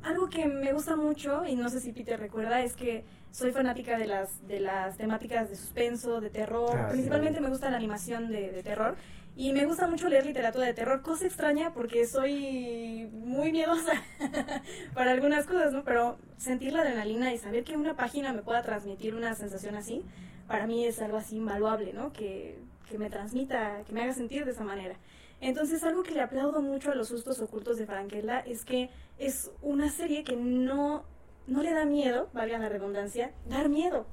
[0.03, 3.97] algo que me gusta mucho, y no sé si Peter recuerda, es que soy fanática
[3.97, 6.75] de las, de las temáticas de suspenso, de terror.
[6.75, 6.93] Ah, sí.
[6.93, 8.95] Principalmente me gusta la animación de, de terror.
[9.35, 13.93] Y me gusta mucho leer literatura de terror, cosa extraña porque soy muy miedosa
[14.93, 15.83] para algunas cosas, ¿no?
[15.83, 20.05] Pero sentir la adrenalina y saber que una página me pueda transmitir una sensación así,
[20.47, 22.13] para mí es algo así invaluable, ¿no?
[22.13, 24.97] Que, que me transmita, que me haga sentir de esa manera.
[25.41, 29.51] Entonces, algo que le aplaudo mucho a los sustos ocultos de Frankelda es que es
[29.61, 31.05] una serie que no,
[31.47, 34.05] no le da miedo, valga la redundancia, dar miedo.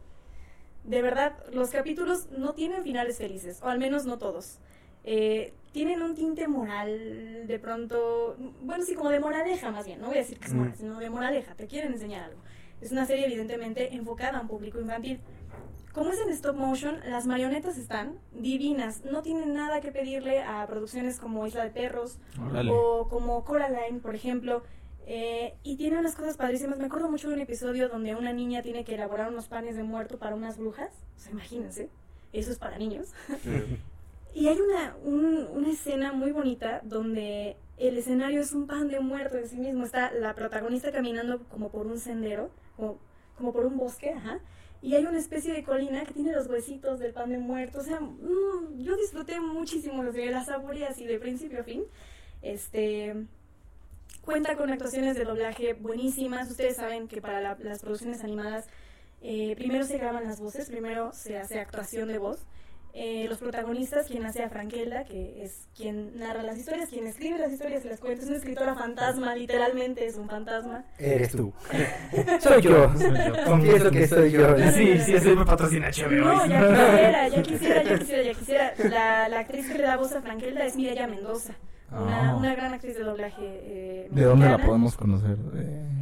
[0.85, 4.59] De verdad, los capítulos no tienen finales felices, o al menos no todos.
[5.05, 10.09] Eh, tienen un tinte moral, de pronto, bueno, sí, como de moraleja más bien, no
[10.09, 10.77] voy a decir que es moral, Mm.
[10.77, 12.41] sino de moraleja, te quieren enseñar algo.
[12.81, 15.21] Es una serie evidentemente enfocada a un público infantil.
[15.93, 20.67] Como es en stop motion, las marionetas están divinas, no tienen nada que pedirle a
[20.67, 22.19] producciones como Isla de Perros
[22.73, 24.63] o como Coraline, por ejemplo.
[25.13, 26.79] eh, y tiene unas cosas padrísimas.
[26.79, 29.83] Me acuerdo mucho de un episodio donde una niña tiene que elaborar unos panes de
[29.83, 30.93] muerto para unas brujas.
[31.17, 31.89] O sea, imagínense,
[32.33, 33.09] eso es para niños.
[34.35, 39.01] Y hay una, un- una escena muy bonita donde el escenario es un pan de
[39.01, 39.85] muerto en sí mismo.
[39.85, 42.99] Está la protagonista caminando como por un sendero, como,
[43.37, 44.39] como por un bosque, ajá.
[44.83, 47.81] Y hay una especie de colina que tiene los huesitos del pan de muerto.
[47.81, 51.83] O sea, mm, yo disfruté muchísimo de la saboreé así de principio a fin.
[52.43, 53.15] Este
[54.23, 56.51] cuenta con actuaciones de doblaje buenísimas.
[56.51, 58.67] Ustedes saben que para la- las producciones animadas
[59.23, 62.39] eh, primero se graban las voces, primero se hace actuación de voz.
[62.93, 67.39] Eh, los protagonistas, quien hace a Frankelda, que es quien narra las historias, quien escribe
[67.39, 70.85] las historias y las cuenta, es una escritora fantasma, literalmente es un fantasma.
[70.99, 71.53] Eres tú.
[72.41, 72.93] Soy yo.
[72.99, 73.45] Soy yo.
[73.47, 74.59] Confieso que soy yo.
[74.73, 76.25] Sí, sí, ese me patrocina HBO.
[76.25, 78.75] No, ya quisiera, ya quisiera, ya quisiera, ya quisiera.
[78.91, 81.55] La, la actriz que le da voz a Frankelda es Mireya Mendoza,
[81.93, 82.37] una, Ah.
[82.37, 83.43] una gran actriz de doblaje.
[83.43, 85.37] eh, ¿De dónde la podemos conocer?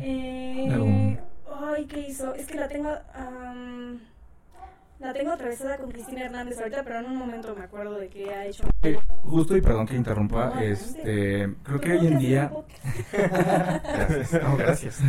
[0.00, 1.18] Eh, ¿De algún-
[1.60, 2.34] Ay, ¿qué hizo?
[2.34, 2.90] Es que la tengo.
[3.14, 4.00] am,
[5.00, 8.30] la tengo atravesada con Cristina Hernández ahorita, pero en un momento me acuerdo de que
[8.34, 8.64] ha hecho.
[8.82, 12.52] Eh, Justo y perdón que interrumpa, No, este, creo que hoy en día,
[13.12, 15.00] gracias, no, gracias,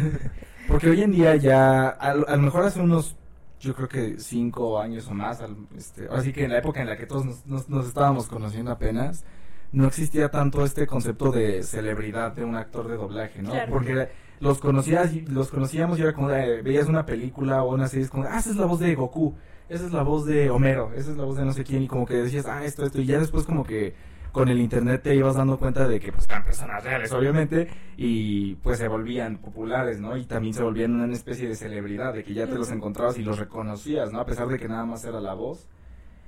[0.68, 3.16] porque hoy en día ya, a, lo- a lo mejor hace unos,
[3.60, 6.88] yo creo que cinco años o más, al- este, así que en la época en
[6.88, 9.24] la que todos nos, nos- nos estábamos conociendo apenas,
[9.72, 13.52] no existía tanto este concepto de celebridad de un actor de doblaje, ¿no?
[13.52, 13.72] Claro.
[13.72, 18.06] Porque los conocías, los conocíamos y era como, de, veías una película o una serie,
[18.06, 19.36] es como, ah, esa es la voz de Goku,
[19.68, 21.88] esa es la voz de Homero, esa es la voz de no sé quién, y
[21.88, 23.94] como que decías, ah, esto, esto, y ya después como que
[24.32, 28.56] con el internet te ibas dando cuenta de que pues eran personas reales, obviamente, y
[28.56, 30.16] pues se volvían populares, ¿no?
[30.18, 33.24] Y también se volvían una especie de celebridad, de que ya te los encontrabas y
[33.24, 34.20] los reconocías, ¿no?
[34.20, 35.68] A pesar de que nada más era la voz.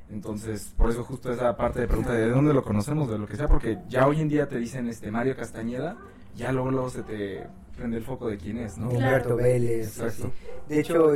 [0.10, 3.38] Entonces, por eso justo esa parte de pregunta de dónde lo conocemos, de lo que
[3.38, 5.96] sea, porque ya hoy en día te dicen este Mario Castañeda,
[6.36, 7.48] ya luego luego se te
[7.82, 8.90] prende el foco de quién es, ¿no?
[8.90, 9.06] Claro.
[9.06, 9.88] Humberto Vélez.
[10.00, 10.28] Exacto.
[10.28, 10.34] así.
[10.70, 11.14] De hecho,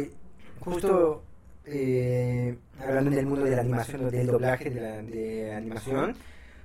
[0.60, 1.24] justo
[1.66, 6.16] eh, hablando del mundo de la animación, del doblaje de, la, de animación,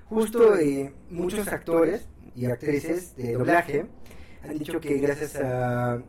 [0.08, 3.86] justo eh, muchos actores y actrices de doblaje
[4.42, 6.02] han dicho que gracias a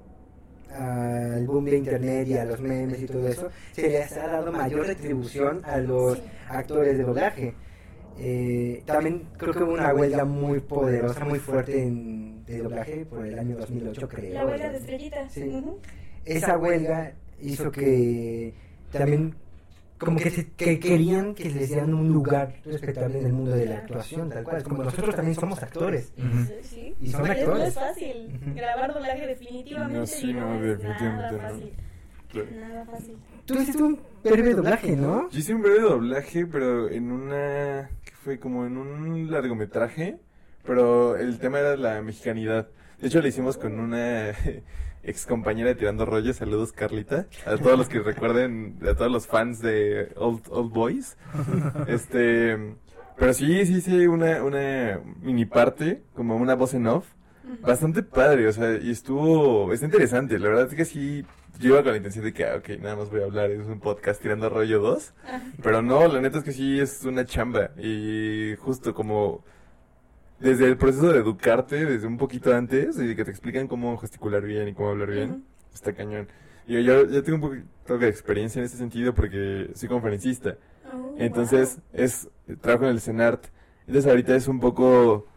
[0.74, 4.54] al boom de internet y a los memes y todo eso, se les ha dado
[4.54, 6.24] mayor retribución a los Sí.
[6.48, 7.54] actores de doblaje.
[8.18, 13.26] Eh, también creo que hubo una huelga muy poderosa, muy fuerte en, de doblaje por
[13.26, 14.34] el año 2008, creo.
[14.34, 15.32] La huelga de estrellitas.
[15.32, 15.62] Sí.
[16.26, 18.54] Esa huelga hizo que
[18.92, 19.36] también
[19.98, 23.68] como que, se- que querían que les dieran un lugar respetable en el mundo de
[23.68, 24.64] la actuación, tal cual.
[24.64, 26.12] Como nosotros también somos actores.
[26.18, 26.44] Ujú.
[26.46, 26.96] Sí, sí.
[27.02, 27.68] Y son Porque No actores.
[27.68, 28.40] es fácil.
[28.56, 30.00] Grabar doblaje definitivamente.
[30.00, 31.74] No, sí, no, definitivamente Nada fácil.
[32.60, 33.18] Nada fácil.
[33.46, 35.30] Tú hiciste un breve doblaje, ¿no?
[35.30, 37.90] Yo hice un breve doblaje, pero en una.
[38.04, 40.18] que fue como en un largometraje.
[40.66, 42.68] Pero el tema era la mexicanidad.
[43.00, 44.30] De hecho, lo hicimos con una
[45.04, 46.34] ex compañera de Tirando Rollo.
[46.34, 47.28] Saludos, Carlita.
[47.46, 51.18] A todos los que recuerden, a todos los fans de Old, Old Boys.
[51.88, 52.76] Este.
[53.18, 57.06] Pero sí, sí hice una, una mini parte, como una voz en off.
[57.62, 61.26] Bastante padre, o sea, y estuvo, está interesante, la verdad es que sí,
[61.60, 63.68] yo iba con la intención de que, ah, ok, nada más voy a hablar, es
[63.68, 65.42] un podcast tirando rollo 2, Ajá.
[65.62, 69.44] pero no, la neta es que sí es una chamba, y justo como,
[70.42, 74.44] desde el proceso de educarte, desde un poquito antes, y que te explican cómo gesticular
[74.44, 76.28] bien y cómo hablar bien, está cañón.
[76.68, 80.58] Y yo ya tengo un poquito de experiencia en ese sentido porque soy conferencista,
[80.94, 82.30] Oh, entonces, es,
[82.62, 83.46] trabajo en el CENART.
[83.88, 85.28] Entonces, ahorita es un poco,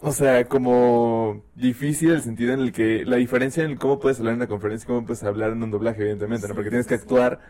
[0.00, 4.18] o sea, como difícil el sentido en el que, la diferencia en el cómo puedes
[4.18, 6.54] hablar en una conferencia y cómo puedes hablar en un doblaje, evidentemente, ¿no?
[6.54, 7.40] Porque tienes que actuar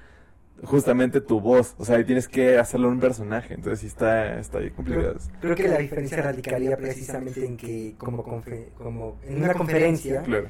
[0.65, 4.59] justamente tu voz, o sea, y tienes que hacerlo un personaje, entonces sí está, está
[4.59, 5.15] bien complicado.
[5.15, 10.23] Creo, creo que la diferencia radicaría precisamente en que como, confe- como en una conferencia,
[10.23, 10.49] Claro.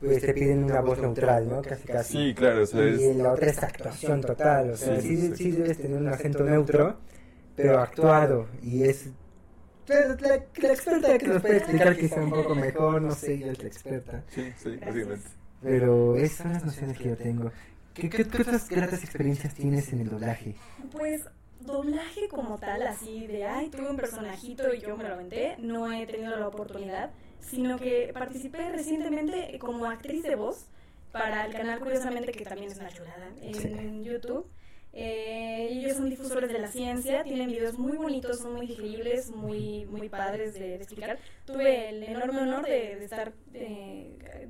[0.00, 1.62] pues te piden una voz neutral, ¿no?
[1.62, 2.12] Casi, casi.
[2.28, 5.28] Sí, claro, o sea, y es, la otra es actuación total, o sea, Sí, sí,
[5.28, 6.98] sí, sí debes tener un acento neutro,
[7.56, 9.10] pero actuado, y es...
[9.86, 13.52] La, la- la experta que nos puede explicar quizá un poco mejor, no sé, ella
[13.52, 14.24] es la experta.
[14.28, 15.28] sí, sí, básicamente.
[15.62, 17.52] Pero esas son las nociones que yo tengo.
[17.94, 20.56] ¿Qué, qué, qué otras gratas experiencias tienes en el doblaje?
[20.90, 21.22] Pues
[21.60, 25.90] doblaje como tal, así de, ay, tuve un personajito y yo me lo aventé, no
[25.92, 30.66] he tenido la oportunidad, sino que participé recientemente como actriz de voz
[31.12, 34.46] para el canal, curiosamente, que también es una chulada, en YouTube.
[34.92, 39.86] Eh, ellos son difusores de la ciencia, tienen videos muy bonitos, son muy digeribles, muy,
[39.86, 41.18] muy padres de, de explicar.
[41.44, 43.32] Tuve el enorme honor de, de estar...
[43.54, 44.48] eh,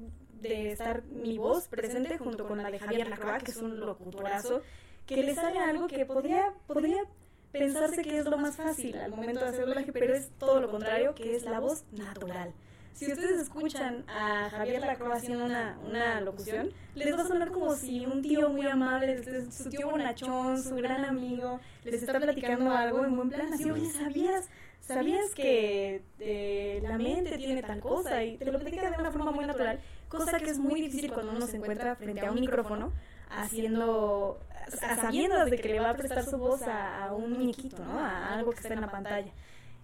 [0.49, 4.63] de estar mi voz presente junto con la de Javier Lacroix, que es un locutorazo,
[5.07, 7.03] que le sale algo que podría, podría
[7.51, 10.71] pensarse que es lo más fácil al momento de hacer doblaje, pero es todo lo
[10.71, 12.53] contrario, que es la voz natural.
[12.93, 17.75] Si ustedes escuchan a Javier Lacroix haciendo una, una locución, les va a sonar como
[17.75, 23.05] si un tío muy amable, su tío bonachón, su gran amigo, les está platicando algo
[23.05, 24.49] en buen plan, así, oye, ¿sabías?
[24.87, 28.23] ¿Sabías que eh, la mente tiene tal cosa?
[28.23, 29.81] Y te lo platica de una forma muy natural,
[30.15, 32.93] cosa que es muy difícil cuando uno se encuentra frente a un micrófono
[33.31, 34.39] haciendo,
[34.83, 37.99] a sabiendas de que le va a prestar su voz a, a un muñequito, ¿no?
[37.99, 39.33] A algo que está en la pantalla.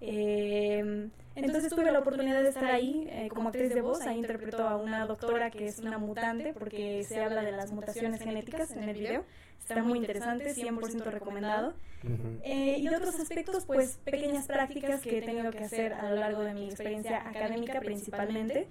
[0.00, 4.66] Eh, entonces tuve la oportunidad de estar ahí eh, como actriz de voz, ahí interpretó
[4.66, 8.84] a una doctora que es una mutante porque se habla de las mutaciones genéticas en
[8.84, 9.24] el video,
[9.58, 11.74] está muy interesante, 100% recomendado.
[12.42, 16.16] Eh, y de otros aspectos, pues pequeñas prácticas que he tenido que hacer a lo
[16.16, 18.68] largo de mi experiencia académica principalmente.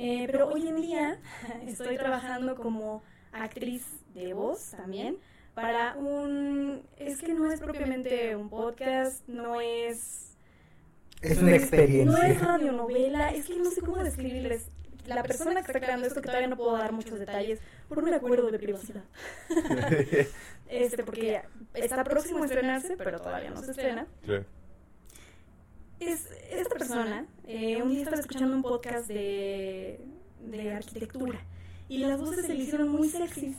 [0.00, 1.18] Eh, pero hoy en día
[1.66, 3.84] estoy trabajando como actriz
[4.14, 5.18] de voz también
[5.54, 6.84] para un...
[6.96, 10.36] Es que no es propiamente un podcast, no es...
[11.20, 12.16] Es una experiencia.
[12.16, 14.70] No es radionovela, es que no sé cómo describirles.
[15.06, 17.58] la persona que está creando esto, que todavía no puedo dar muchos detalles
[17.88, 19.02] por un acuerdo de privacidad.
[20.68, 21.42] este, porque
[21.74, 24.06] está próximo a estrenarse, pero todavía no se estrena.
[24.22, 24.44] Claro.
[26.00, 30.00] Es, esta persona, eh, un día estaba escuchando un podcast de,
[30.40, 31.40] de arquitectura
[31.88, 33.56] y las voces se le hicieron muy sexys.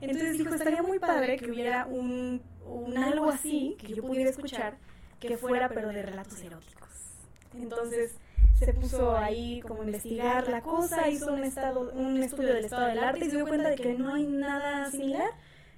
[0.00, 4.76] Entonces dijo, estaría muy padre que hubiera un, un algo así que yo pudiera escuchar
[5.20, 6.88] que fuera pero de relatos eróticos.
[7.54, 8.16] Entonces
[8.58, 12.86] se puso ahí como a investigar la cosa, hizo un, estado, un estudio del estado
[12.86, 15.30] del arte y se dio cuenta de que no hay nada similar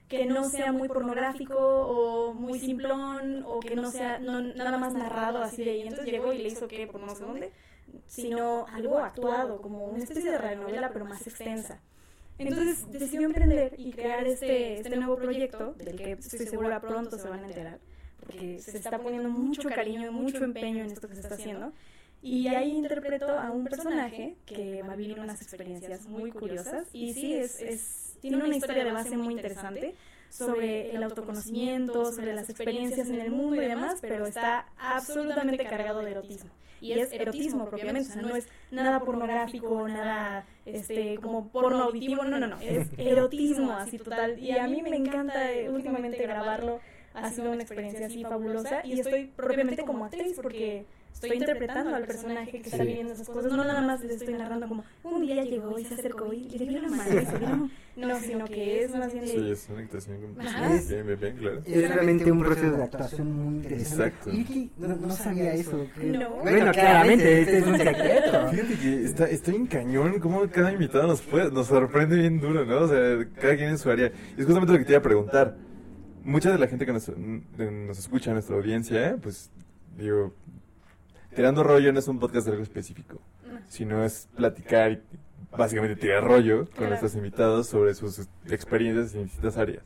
[0.09, 4.95] que no sea muy pornográfico o muy simplón o que no sea no, nada más
[4.95, 5.83] narrado así de ahí.
[5.83, 7.53] Entonces llegó y le hizo que por no sé dónde,
[8.07, 11.81] sino algo actuado, como una especie de radionovela pero más extensa.
[12.39, 17.29] Entonces decidió emprender y crear este, este nuevo proyecto, del que estoy segura pronto se
[17.29, 17.79] van a enterar,
[18.21, 21.73] porque se está poniendo mucho cariño y mucho empeño en esto que se está haciendo.
[22.23, 26.89] Y ahí interpretó a un personaje que va a vivir unas experiencias muy curiosas.
[26.93, 29.95] Y sí, es, es, tiene una historia de base muy interesante
[30.31, 36.01] sobre el autoconocimiento, sobre las experiencias en el mundo y demás, pero está absolutamente cargado
[36.01, 36.51] de erotismo.
[36.81, 42.25] Y es erotismo propiamente, o sea, no es nada pornográfico, nada este como porno auditivo,
[42.25, 44.39] no, no, no, es erotismo así total.
[44.39, 46.81] Y a mí me encanta últimamente grabarlo,
[47.13, 52.07] ha sido una experiencia así fabulosa y estoy propiamente como actriz porque estoy interpretando al
[52.07, 55.45] personaje que está viviendo esas cosas, no nada más les estoy narrando como un día
[55.45, 58.85] llegó y se acercó y le dio la mano y se vieron, no, sino que
[58.85, 59.27] es más bien.
[59.27, 61.63] Sí, es una actuación bien, bien, bien, claro.
[61.65, 64.05] Es realmente un proceso de actuación muy interesante.
[64.05, 64.31] Exacto.
[64.31, 65.87] Y Vicky, no, no sabía eso.
[65.95, 66.21] creo.
[66.21, 66.37] No.
[66.43, 68.49] Bueno, claramente, este es un secreto.
[68.51, 72.65] Fíjate que está, estoy en cañón, como cada invitado nos puede, nos sorprende bien duro,
[72.65, 72.81] ¿no?
[72.81, 74.13] O sea, cada quien en su área.
[74.37, 75.57] Y es justamente lo que te iba a preguntar.
[76.25, 77.11] Mucha de la gente que nos,
[77.59, 79.51] nos escucha, nuestra audiencia, pues,
[79.99, 80.33] digo,
[81.35, 83.21] Tirando Rollo no es un podcast de algo específico,
[83.69, 85.01] sino es platicar y
[85.57, 89.85] básicamente tirar rollo con nuestros invitados sobre sus experiencias en distintas áreas.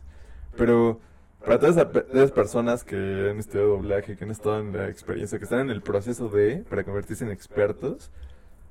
[0.57, 1.01] Pero
[1.45, 1.77] para todas
[2.13, 5.71] esas personas que han estudiado doblaje, que han estado en la experiencia, que están en
[5.71, 8.11] el proceso de, para convertirse en expertos,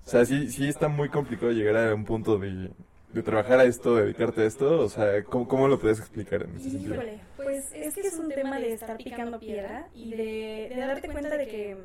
[0.06, 2.70] o sea, sí, sí está muy complicado llegar a un punto de,
[3.14, 6.44] de trabajar a esto, de dedicarte a esto, o sea, ¿cómo, cómo lo puedes explicar
[6.44, 6.96] en ese sentido?
[6.96, 11.10] Híjole, pues es que es un tema de estar picando piedra y de, de darte
[11.10, 11.78] cuenta de que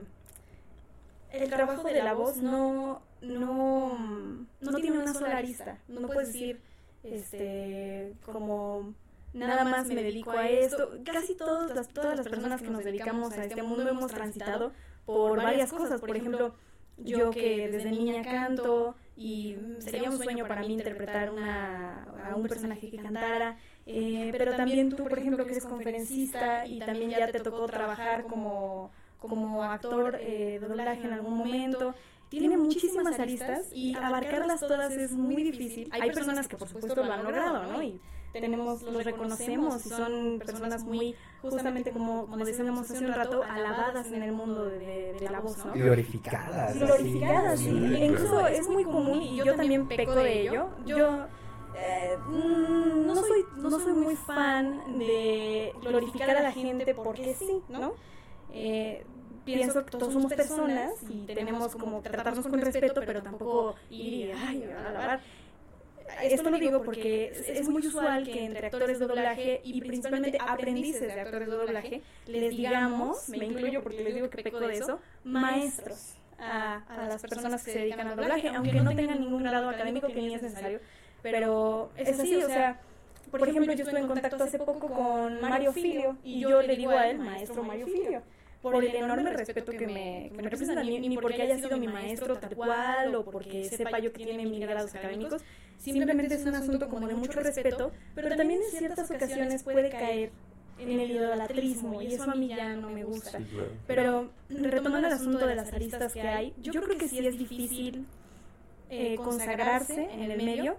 [1.32, 5.78] el trabajo de la voz no, no, no tiene una sola arista.
[5.88, 6.60] No puedes decir,
[7.02, 8.94] este, como
[9.32, 10.90] nada más me dedico a esto.
[11.04, 14.72] Casi todas las, todas las personas que nos dedicamos a este mundo hemos transitado
[15.06, 16.00] por varias cosas.
[16.00, 16.54] Por ejemplo,
[16.98, 22.46] yo que desde niña canto y sería un sueño para mí interpretar una, a un
[22.46, 23.56] personaje que cantara.
[23.86, 28.24] Eh, pero también tú, por ejemplo, que eres conferencista y también ya te tocó trabajar
[28.26, 28.90] como,
[29.28, 31.94] como actor eh, de doblaje en algún momento.
[32.28, 35.88] Tiene muchísimas aristas y abarcarlas todas es muy difícil.
[35.92, 37.82] Hay personas que por supuesto lo han logrado, ¿no?
[37.82, 38.00] Y
[38.32, 44.06] tenemos, los reconocemos y son personas muy, justamente como, como decíamos hace un rato, alabadas
[44.06, 45.74] en el mundo de, de la voz, ¿no?
[45.74, 46.78] Glorificadas.
[46.78, 47.68] glorificadas, sí.
[47.68, 50.70] E incluso es muy común y yo también peco de ello.
[50.86, 51.26] Yo
[51.76, 57.62] eh, mm, no soy no soy muy fan de glorificar a la gente porque sí,
[57.68, 57.92] ¿no?
[58.54, 59.04] Eh,
[59.44, 64.32] pienso que todos somos personas y tenemos como tratarnos con respeto, pero tampoco ir y
[64.32, 65.20] ay, alabar.
[66.22, 70.38] Esto lo digo porque es, es muy usual que entre actores de doblaje y principalmente
[70.40, 74.74] aprendices de actores de doblaje les digamos, me incluyo porque les digo que peco de
[74.74, 79.42] eso, maestros a, a las personas que se dedican al doblaje, aunque no tengan ningún
[79.42, 80.80] grado académico que ni es necesario.
[81.22, 82.80] Pero es así, o sea,
[83.30, 86.90] por ejemplo, yo estuve en contacto hace poco con Mario Filio y yo le digo
[86.90, 88.22] a él, maestro Mario Filio,
[88.62, 91.76] por el enorme respeto que me, que me representa a mí, ni porque haya sido
[91.76, 95.42] mi maestro tal cual o porque sepa yo que tiene mil grados académicos,
[95.78, 100.30] simplemente es un asunto como de mucho respeto, pero también en ciertas ocasiones puede caer
[100.78, 103.38] en el idolatrismo y eso a mí ya no me gusta.
[103.38, 103.70] Sí, claro.
[103.86, 108.06] Pero retomando el asunto de las aristas que hay, yo creo que sí es difícil
[108.90, 110.76] eh, consagrarse en el medio,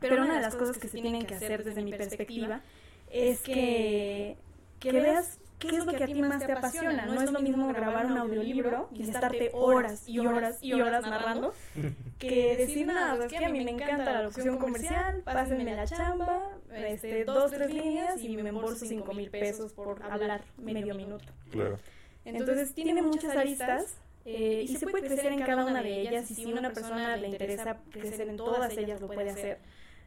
[0.00, 2.62] pero una de las cosas que se tienen que hacer desde mi perspectiva
[3.10, 4.36] es que,
[4.80, 7.06] que veas qué es lo que a ti más te apasiona.
[7.06, 11.54] No es lo mismo grabar un audiolibro y estarte horas y horas y horas narrando
[12.18, 16.50] que decir nada, es que a mí me encanta la locución comercial, pásenme la chamba,
[16.74, 21.24] este, dos, tres líneas y me embolso cinco mil pesos por hablar medio minuto.
[21.50, 21.78] Claro.
[22.24, 26.34] Entonces tiene muchas aristas eh, y se puede crecer en cada una de ellas y
[26.34, 29.58] si a una persona le interesa crecer en todas ellas lo puede hacer.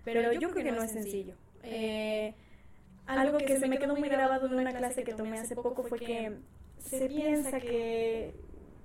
[0.04, 1.36] Pero yo creo que no es sencillo.
[1.63, 2.34] Eh,
[3.08, 6.00] algo que se me quedó muy grabado en una clase que tomé hace poco fue
[6.00, 6.38] que
[6.80, 8.36] se piensa que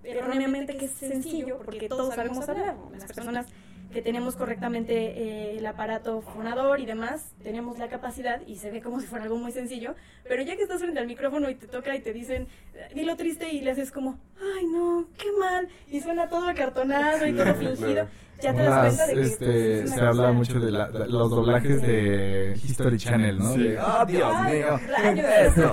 [0.05, 2.77] erróneamente que es sencillo porque todos sabemos hablar.
[2.93, 3.47] Las personas
[3.93, 8.81] que tenemos correctamente eh, el aparato fonador y demás, tenemos la capacidad y se ve
[8.81, 9.95] como si fuera algo muy sencillo,
[10.27, 12.49] pero ya que estás frente al micrófono y te toca y te dicen,
[12.95, 17.35] dilo triste y le haces como, ay no, qué mal, y suena todo acartonado y
[17.35, 18.09] todo fingido,
[18.43, 21.07] ya te das cuenta de que este, pues, se habla cosa- mucho de, la- de
[21.09, 23.53] los doblajes de History Channel, ¿no?
[23.55, 23.63] Sí.
[23.63, 24.81] De, ¡Ah, Dios Ay, mío!
[24.89, 25.73] rayos, Esto.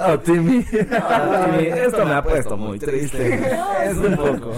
[0.00, 0.66] ¡Oh, Timmy!
[0.66, 1.66] ¡Oh, Timmy!
[1.78, 3.40] Esto me ha puesto muy triste.
[3.56, 4.52] No, Es un poco.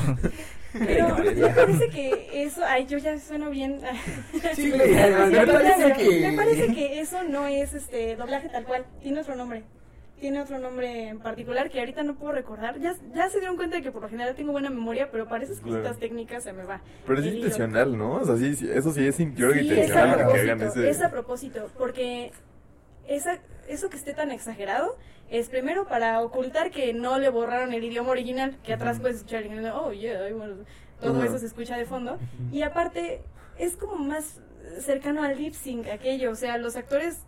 [0.72, 3.80] Pero me parece que eso, ay, yo ya sueno bien.
[4.54, 6.30] Sí, me parece que...
[6.30, 9.64] Me parece que eso no es este doblaje tal cual, tiene otro nombre.
[10.20, 12.78] Tiene otro nombre en particular que ahorita no puedo recordar.
[12.80, 15.44] Ya, ya se dieron cuenta de que por lo general tengo buena memoria, pero para
[15.44, 15.98] esas cositas Claro.
[15.98, 16.80] técnicas se me va.
[17.06, 17.46] Pero es el hilo.
[17.46, 18.14] intencional, ¿no?
[18.16, 20.90] O sea, sí, sí, eso sí es yo a intencional que propósito, hagan ese...
[20.90, 22.32] es a propósito, porque
[23.06, 24.96] esa, eso que esté tan exagerado
[25.30, 29.44] es primero para ocultar que no le borraron el idioma original, que atrás puedes escuchar,
[29.46, 30.56] y, oh yeah, bueno,
[31.00, 32.18] todo eso se escucha de fondo,
[32.50, 33.20] y aparte
[33.58, 34.40] es como más
[34.80, 37.18] cercano al lip sync aquello, o sea, los actores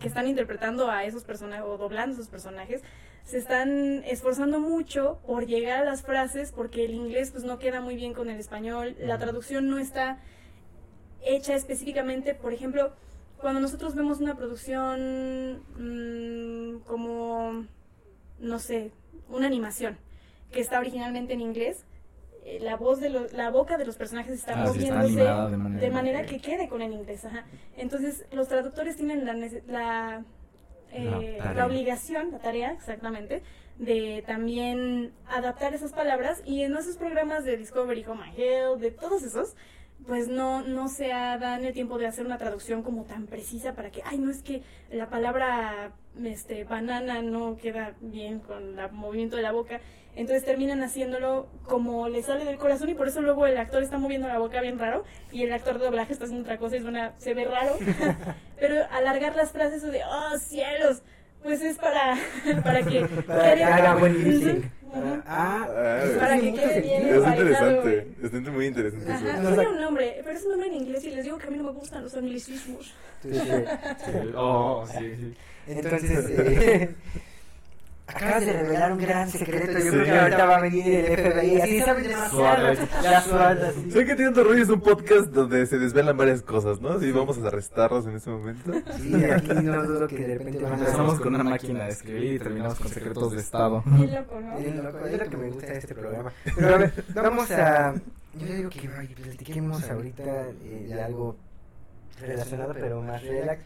[0.00, 2.82] que están interpretando a esos personajes o doblando esos personajes
[3.24, 7.80] se están esforzando mucho por llegar a las frases porque el inglés pues no queda
[7.80, 10.18] muy bien con el español, la traducción no está
[11.22, 12.92] hecha específicamente, por ejemplo,
[13.38, 17.66] cuando nosotros vemos una producción mm, como,
[18.40, 18.92] no sé,
[19.28, 19.98] una animación
[20.50, 21.84] que está originalmente en inglés,
[22.56, 25.50] eh, la voz de los, la boca de los personajes está Ah, sí, está moviéndose
[25.50, 27.24] de manera- de manera que quede con el inglés.
[27.24, 27.44] Ajá.
[27.76, 29.34] Entonces, los traductores tienen la,
[29.66, 30.24] la,
[30.92, 33.42] eh, La obligación, la tarea exactamente,
[33.78, 38.90] de también adaptar esas palabras y en esos programas de Discovery Home and Health, de
[38.90, 39.54] todos esos,
[40.06, 43.74] pues no, no se ha- dan el tiempo de hacer una traducción como tan precisa
[43.74, 45.92] para que, ay, no es que la palabra
[46.24, 49.80] este, banana no queda bien con el movimiento de la boca.
[50.18, 53.98] Entonces terminan haciéndolo como le sale del corazón y por eso luego el actor está
[53.98, 56.80] moviendo la boca bien raro y el actor de doblaje está haciendo otra cosa y
[56.80, 57.78] suena, se ve raro.
[58.58, 61.02] Pero alargar las frases o de, oh cielos,
[61.44, 62.16] pues es para,
[62.64, 64.60] para que Para que haga buen
[64.92, 65.22] ujú.
[65.24, 65.68] Ah,
[66.18, 67.06] Para que quede bien.
[67.06, 71.04] Es interesante, es muy interesante Ajá, tiene un nombre, pero es un nombre en inglés
[71.04, 72.92] y les digo que a mí no me gustan los anglicismos.
[73.22, 73.50] Sí, sí.
[74.34, 75.36] Oh, sí, sí.
[75.68, 76.94] Entonces, eh,
[78.08, 79.78] acabas de revelar un gran secreto.
[79.78, 81.60] Yo creo que ahorita va a venir el FBI.
[81.60, 82.74] Así saben demasiado.
[82.74, 83.02] SWAT.
[83.02, 83.90] La SWAT, así.
[83.90, 86.98] Sé que Tirando Rollo es un podcast donde se desvelan varias cosas, ¿no?
[86.98, 88.72] Sí, vamos a arrestarlos en este momento.
[88.96, 92.34] Sí, aquí no dudo que de repente van a Empezamos con una máquina de escribir
[92.34, 93.84] y terminamos con secretos de Estado.
[93.84, 94.58] Qué loco, ¿no?
[94.58, 96.32] Bien loco, Es lo que me gusta de este programa.
[96.56, 97.94] Pero a ver, vamos a.
[98.34, 100.22] Yo digo que platiquemos ahorita
[100.64, 101.36] eh, de algo
[102.20, 103.62] relacionado, pero más relax.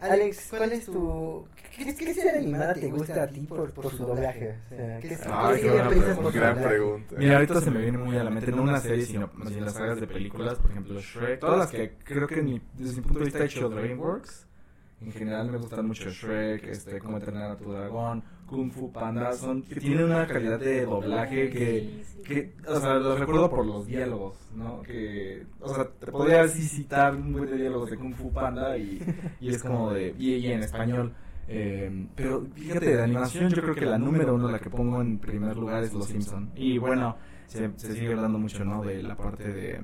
[0.00, 1.46] Alex, ¿cuál es tu.
[1.76, 4.56] ¿Qué, qué serie animada te gusta a ti por, por su doblaje?
[4.66, 5.68] O sea, ¿qué, Ay, qué
[6.14, 6.68] por Gran doblaje?
[6.68, 7.14] pregunta.
[7.18, 9.64] Mira, ahorita se me viene muy a la mente, no una serie, sino más bien
[9.64, 13.02] las sagas de películas, por ejemplo Shrek, todas las que creo que ni- desde mi
[13.02, 14.46] punto de vista ha hecho DreamWorks,
[15.00, 19.32] en general me gustan mucho Shrek, este, Cómo entrenar a tu dragón, Kung Fu Panda,
[19.32, 24.36] son, que tienen una calidad de doblaje que, o sea, los recuerdo por los diálogos,
[24.56, 24.82] ¿no?
[24.82, 28.76] Que, o sea, te podría así citar un buen de diálogos de Kung Fu Panda
[28.76, 29.00] y,
[29.40, 31.14] y es como de, y, y en español.
[31.50, 35.18] Eh, pero fíjate, de animación yo creo que la número uno, la que pongo en
[35.18, 36.50] primer lugar es Los Simpson.
[36.56, 38.82] Y bueno, se, se sigue hablando mucho, ¿no?
[38.82, 39.80] De la parte de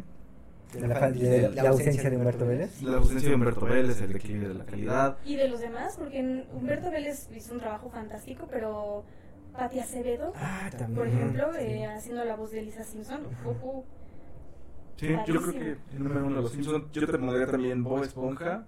[0.81, 2.83] De la, fal- de la ausencia de Humberto Vélez.
[2.83, 5.19] la ausencia de Humberto Vélez, el declive de la calidad.
[5.25, 9.05] Y de los demás, porque Humberto Vélez hizo un trabajo fantástico, pero
[9.53, 10.95] Pati Acevedo, Ah, también.
[10.95, 11.59] por ejemplo, sí.
[11.61, 13.85] eh, haciendo la voz de Lisa Simpson, ujú.
[14.97, 16.89] Sí, yo creo que el número uno de Los Simpson.
[16.93, 18.67] Yo te pondría también Bob Esponja.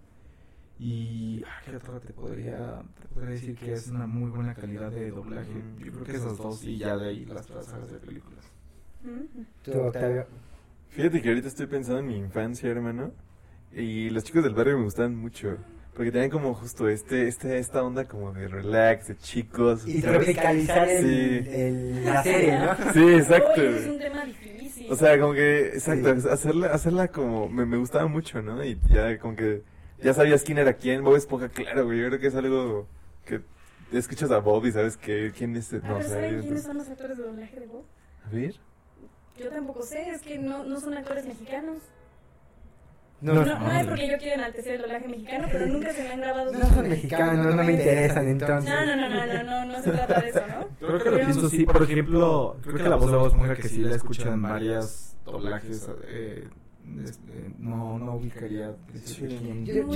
[0.79, 4.91] Y ah, ¿qué otra te podría, te podría decir que es una muy buena calidad
[4.91, 5.63] de doblaje?
[5.79, 8.45] Yo creo que esas dos y ya de ahí las otras sagas de películas.
[9.63, 10.27] Tú, Octavio.
[10.97, 13.13] Fíjate que ahorita estoy pensando en mi infancia, hermano.
[13.73, 15.59] Y los chicos del barrio me gustaban mucho.
[15.95, 19.87] Porque tenían como justo este, este, esta onda como de relax, de chicos.
[19.87, 20.19] Y ¿sabes?
[20.25, 21.03] tropicalizar el,
[21.45, 21.51] Sí.
[21.51, 22.93] el- la serie, ¿no?
[22.93, 23.63] Sí, exacto.
[23.63, 24.91] Es un tema difícil.
[24.93, 26.29] O sea, como que, exacto, Sí.
[26.31, 28.63] hacerla, hacerla como, me, me gustaba mucho, ¿no?
[28.65, 29.63] Y ya como que,
[30.03, 32.87] ya sabías quién era quién, Bob Esponja, claro, güey, yo creo que es algo
[33.25, 33.41] que
[33.93, 36.09] escuchas a Bob y sabes que, quién es, Ah, no pero sé.
[36.11, 37.85] ¿saben quiénes son los actores de doblaje de Bob?
[38.27, 38.55] A ver.
[39.39, 41.79] Yo tampoco sé, es que no, no son actores mexicanos.
[43.21, 46.03] No, No, no, no es porque yo quiera enaltecer el doblaje mexicano, pero nunca se
[46.03, 46.53] me han grabado.
[46.53, 48.71] sus son mexicanos, no me interesan entonces.
[48.71, 50.69] No, no, no, no, no, no, no se trata de eso, ¿no?
[50.81, 53.55] Yo creo que lo pienso sí, por ejemplo, creo que la voz de Bob Esponja
[53.57, 56.49] que sí la he escuchado en varios doblajes, eh,
[57.05, 58.75] este, no, no ubicaría
[59.05, 59.27] Sí.
[59.65, 59.87] Yo-.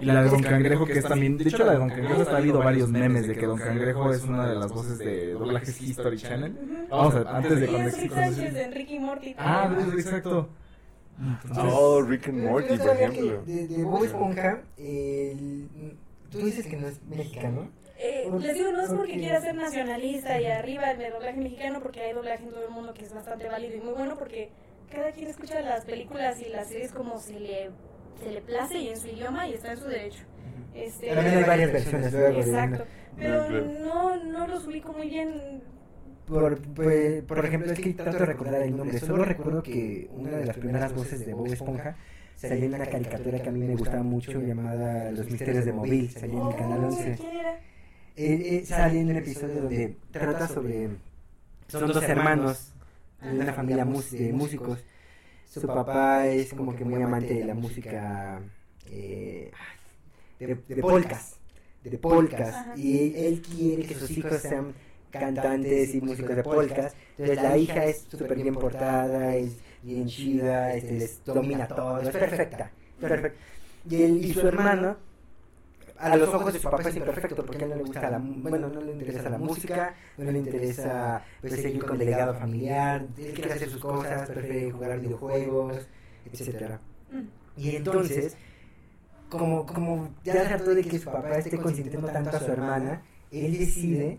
[0.00, 1.36] Y la de Don Cangrejo, que es también.
[1.38, 4.12] De hecho, la de Don Cangrejo hasta ha habido varios memes de que Don Cangrejo
[4.12, 6.86] es una de las voces de doblajes History Channel.
[6.90, 9.34] Vamos a, antes de cuando es Rick cuando- Sánchez de Enrique y Morty.
[9.38, 10.48] Ah, exacto.
[11.18, 13.42] Entonces, Oh, Rick and Morty, por ejemplo.
[13.46, 15.68] De, de Bob Esponja, el-
[16.30, 17.68] tú dices que no es mexicano.
[17.98, 21.38] Eh, ¿Por- les digo, no es por porque quiera ser nacionalista y arriba el doblaje
[21.40, 24.16] mexicano, porque hay doblaje en todo el mundo que es bastante válido y muy bueno,
[24.18, 24.50] porque
[24.90, 27.70] cada quien escucha las películas y las series como se le,
[28.22, 30.24] se le place y en su idioma y está en su derecho.
[30.74, 32.84] Este, También hay varias versiones luego de Exacto.
[33.16, 33.66] Pero claro.
[33.80, 35.62] no, no los ubico muy bien.
[36.26, 38.98] Por, pues, por ejemplo, es que trato de recordar el nombre.
[38.98, 41.96] Solo recuerdo que una de las primeras voces de Bob Esponja
[42.34, 46.10] salía en una caricatura que a mí me gustaba mucho llamada Los Misterios de Móvil.
[46.10, 47.16] Salía en el canal Oh, 11.
[47.16, 47.54] ¿Quién era?
[48.16, 50.88] Eh, eh, sale en un episodio donde trata sobre.
[51.68, 52.75] Son dos hermanos
[53.20, 54.84] de una familia mus- de músicos.
[55.46, 58.40] Su papá es como que muy amante de la música.
[58.86, 59.50] Eh,
[60.38, 61.36] de, de polcas.
[61.82, 62.54] De polcas.
[62.54, 62.74] Ajá.
[62.76, 64.74] Y él, él quiere que sus hijos sean
[65.10, 66.94] cantantes y músicos de polcas.
[67.18, 72.10] Entonces la hija es súper bien portada, es bien chida, este, les domina todo, es
[72.10, 72.70] perfecta.
[73.00, 73.38] perfecta.
[73.88, 74.96] Y, él, y su hermano
[75.98, 78.18] a los ojos de su papá es imperfecto porque a él no le gusta la
[78.18, 83.06] bueno no le interesa la música no le interesa pues seguir con el legado familiar
[83.18, 85.88] él quiere hacer sus cosas prefiere jugar videojuegos
[86.32, 86.80] etcétera
[87.12, 87.20] Mm.
[87.56, 88.36] y entonces
[89.28, 93.56] como como ya trató de que su papá esté consintiendo tanto a su hermana él
[93.58, 94.18] decide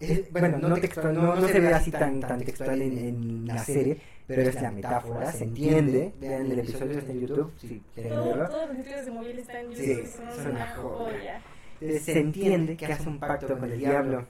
[0.00, 3.58] él- bueno no textual no, no se ve así tan tan textual en, en la
[3.64, 3.98] serie
[4.36, 8.24] pero es la metáfora se entiende vean el episodio está en YouTube si quieren Todo-
[8.26, 11.04] verlo todos los sitios de móvil están en Sí, YouTube y son una joya.
[11.10, 11.42] joya.
[11.80, 14.26] Entonces se entiende que hace un pacto con el diablo,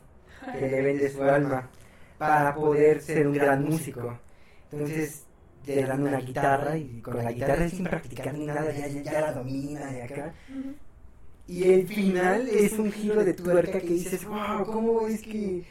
[0.53, 1.69] que le vende su alma
[2.19, 4.19] para poder ser un gran músico.
[4.71, 5.25] Entonces
[5.67, 9.33] le dan una guitarra y con la guitarra sin practicar ni nada ya, ya, la
[9.33, 10.33] domina de acá.
[11.49, 15.65] Y el final es un giro de tuerca que dices, wow, ¿cómo es que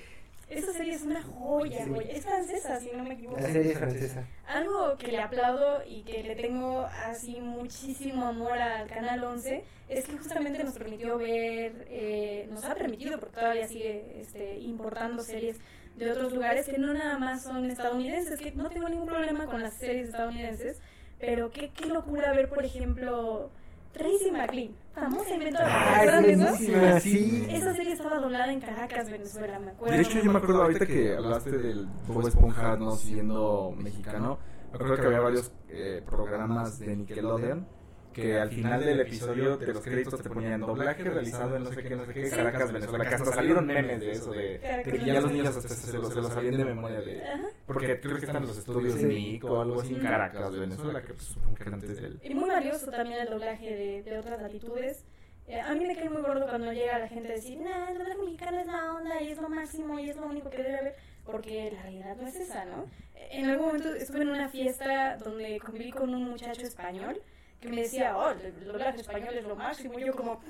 [0.49, 1.89] Esa serie es una joya, Sí.
[1.93, 2.11] joya.
[2.11, 3.39] Es francesa, si no me equivoco.
[3.39, 4.27] la serie es francesa?
[4.47, 10.05] Algo que le aplaudo y que le tengo así muchísimo amor al Canal 11 es
[10.05, 15.57] que justamente nos permitió ver, eh, nos ha permitido, porque todavía sigue este, importando series
[15.95, 19.61] de otros lugares que no nada más son estadounidenses, que no tengo ningún problema con
[19.61, 20.79] las series estadounidenses,
[21.19, 23.51] pero qué, qué locura ver, por ejemplo,
[23.93, 25.67] Tracy McLean, famosa inventora.
[25.67, 27.47] Ah, ¿Recuerdan es buenísima, sí.
[27.49, 29.95] Esa serie estaba doblada en Caracas, Venezuela, me acuerdo.
[29.95, 34.37] De hecho, yo me acuerdo ahorita que hablaste del Bob Esponja no siendo mexicano.
[34.71, 37.78] Me acuerdo que había varios eh, programas de Nickelodeon
[38.13, 41.83] que al final del episodio de los créditos te ponían doblaje realizado en no sé
[41.83, 45.05] qué, no sé qué, Caracas, Venezuela, que hasta salieron memes de eso, de, de que
[45.05, 47.21] ya los niños hasta se, los, se los sabían de memoria de...
[47.65, 49.03] Porque creo que están los estudios Sí.
[49.03, 52.19] de NIC o algo así en Caracas, Venezuela, que pues, supongo que antes del...
[52.23, 55.05] Y muy valioso también el doblaje de, de otras latitudes.
[55.47, 57.97] Eh, a mí me cae muy gordo cuando llega la gente a decir, nah, el
[57.97, 60.77] doblaje mexicano es la onda y es lo máximo y es lo único que debe
[60.77, 60.95] haber,
[61.25, 62.85] porque la realidad no es esa, ¿no?
[63.31, 67.19] En algún momento estuve en una fiesta donde conviví con un muchacho español
[67.59, 70.39] que me decía, oh, el doblaje español es lo máximo, y yo como...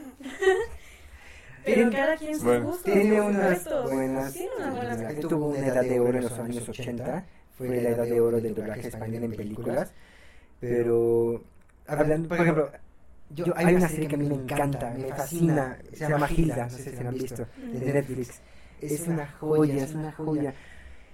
[1.66, 4.34] Pero Tiene- cada quien sus Bueno, gustos, Tiene unas buenas.
[4.34, 7.26] Tiene unas buenas tuvo una edad de oro en los años 80.
[7.58, 9.92] Fue la edad de oro del doblaje español en películas.
[10.62, 11.44] Pero,
[11.86, 12.72] hablando, por ejemplo,
[13.30, 15.78] yo, hay una serie que a mí me encanta, me fascina.
[15.92, 18.42] Se llama Gilda, no sé si la han visto, de Netflix.
[18.82, 20.54] Es una joya, es una joya.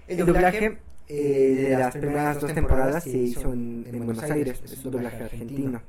[0.06, 0.78] El doblaje
[1.08, 5.24] eh, de las primeras dos temporadas se hizo en, en Buenos Aires, es un doblaje
[5.24, 5.82] argentino.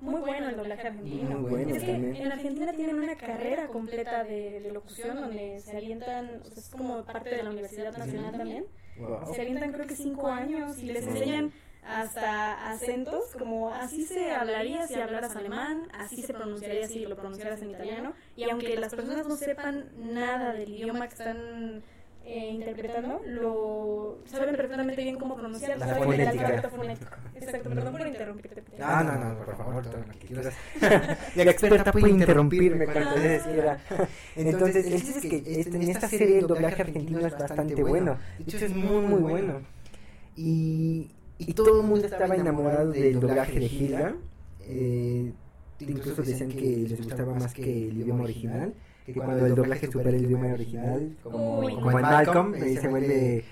[0.00, 1.38] Muy bueno el doblaje argentino.
[1.38, 2.16] Muy bueno es que también.
[2.16, 6.68] en Argentina tienen una carrera completa de, de locución donde se alientan, o sea, es
[6.68, 8.66] como parte de la Universidad Nacional también.
[8.98, 9.34] Wow.
[9.34, 11.52] Se alientan creo que cinco años y les enseñan
[11.86, 17.60] hasta acentos, como así se hablaría si hablaras alemán, así se pronunciaría si lo pronunciaras
[17.62, 18.14] en italiano.
[18.36, 21.82] Y aunque las personas no sepan nada del idioma que están
[22.26, 26.70] eh, interpretando, lo saben perfectamente bien cómo pronunciar, La saben el fonética.
[26.70, 27.10] fonético.
[27.34, 28.62] Exacto, perdón por interrumpirte.
[28.78, 30.54] No, no, no, por favor, todo lo que quieras.
[31.36, 33.78] La experta puede interrumpirme cuando quiera.
[34.36, 38.16] Entonces, el chiste es que este- en esta serie el doblaje argentino es bastante bueno.
[38.38, 39.60] De hecho, es muy, muy bueno.
[40.36, 44.14] Y, y todo el mundo estaba enamorado del doblaje de Hilda.
[44.66, 45.32] Eh,
[45.80, 48.72] incluso decían que les gustaba más que el idioma original.
[49.04, 53.44] Que cuando el doblaje supera el idioma original, como, como en Malcolm, eh, se vuelve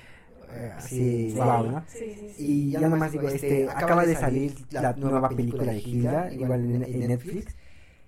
[0.54, 1.84] eh, así, wow, ¿no?
[1.88, 2.44] Sí, sí, sí.
[2.44, 6.82] Y ya nomás digo, este, acaba de salir la nueva película de Hilda, igual en,
[6.84, 7.54] en Netflix.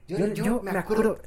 [0.09, 1.19] Yo, yo me acuerdo,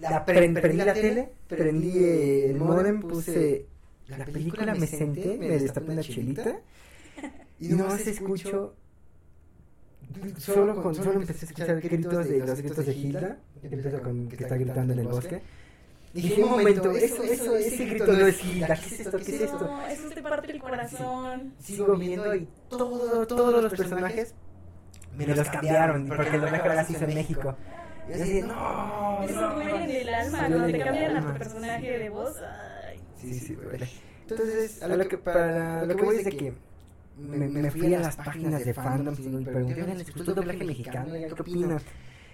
[0.00, 3.66] la pre- prendí la tele, prendí el modem, puse
[4.08, 6.58] la película, me senté, me destapé una chelita
[7.60, 8.74] y nomás escucho,
[10.38, 14.42] solo, con, solo empecé a escuchar gritos de los gritos de Hilda, empiezo con que
[14.42, 15.40] está gritando en el bosque.
[16.16, 19.18] Y dije, un momento, eso, eso, ese grito no es Hilda, ¿qué es esto?
[19.18, 19.66] ¿Qué es esto?
[19.66, 21.52] No, eso te parte el corazón.
[21.58, 24.34] sigo viendo y todo, todos los personajes
[25.14, 27.54] me los cambiaron, porque doblaje ahora se hizo en México.
[28.08, 31.38] Y así, no, Eso no, duele en el alma, Sí, cuando te cambian a tu
[31.38, 32.36] personaje de voz.
[32.88, 32.98] Ay.
[33.20, 33.86] Sí, sí, duele.
[34.22, 36.54] Entonces, a lo que, para lo que voy es de que
[37.18, 40.64] me, me fui a las páginas de fandoms y pregunté, oigan, ¿les gustó el doblaje
[40.64, 41.12] mexicano?
[41.12, 41.82] ¿Qué opinas?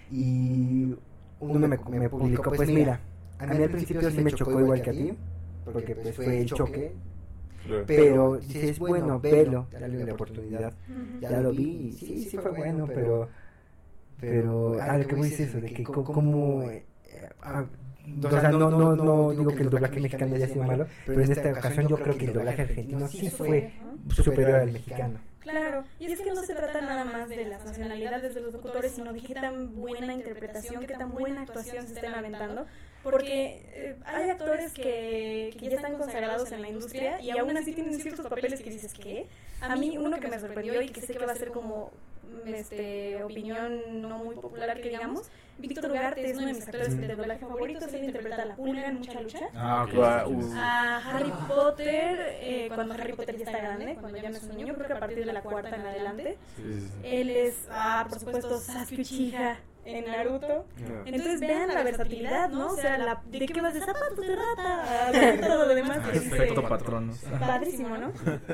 [0.09, 0.95] Y
[1.41, 3.01] uno me, me publicó, pues mira,
[3.43, 5.13] a mí al principio sí me chocó igual que a ti,
[5.65, 6.91] porque pues fue el choque,
[7.65, 7.83] Claro.
[7.87, 10.73] pero dices, bueno, velo, dale la oportunidad.
[11.21, 13.29] Ya lo vi y sí, sí fue bueno, pero,
[14.19, 16.83] pero, ah, lo que voy a decir es eso, de que co- como, eh,
[17.41, 17.65] ah,
[18.21, 21.31] o sea, no, no, no digo que el doblaje mexicano haya sido malo, pero en
[21.31, 23.71] esta ocasión yo creo que el doblaje argentino sí fue
[24.09, 25.19] superior al mexicano.
[25.39, 28.91] Claro, y es que no se trata nada más de las nacionalidades de los locutores,
[28.93, 32.65] sino de qué tan buena interpretación, qué tan buena actuación se estén aventando,
[33.03, 37.73] porque eh, hay actores que, que ya están consagrados en la industria y aún así
[37.73, 39.27] tienen ciertos papeles que dices, ¿qué?
[39.61, 41.91] A mí uno que me sorprendió y que sé que va a ser como
[42.45, 47.15] este opinión no muy popular que digamos, Víctor Ugarte es uno de mis actores de
[47.15, 49.49] doblaje favoritos, él interpreta a la pulga en mucha lucha.
[49.53, 49.85] Ah,
[50.27, 50.41] uh.
[50.41, 50.57] sí.
[50.57, 54.57] A Harry Potter, eh, cuando Harry Potter ya está grande, cuando ya no es un
[54.57, 56.37] niño, creo que a partir de la cuarta en adelante.
[56.55, 56.91] Sí, sí, sí.
[57.03, 60.65] Él es, ah, por supuesto, Sasuke Uchiha en Naruto.
[60.75, 61.03] Claro.
[61.05, 62.67] Entonces vean la versatilidad, ¿no?
[62.67, 66.17] O sea, la, de qué vas de zapatos de rata a todo lo demás que.
[66.17, 67.19] Efecto patronos.
[67.39, 68.11] Padrísimo, ¿no?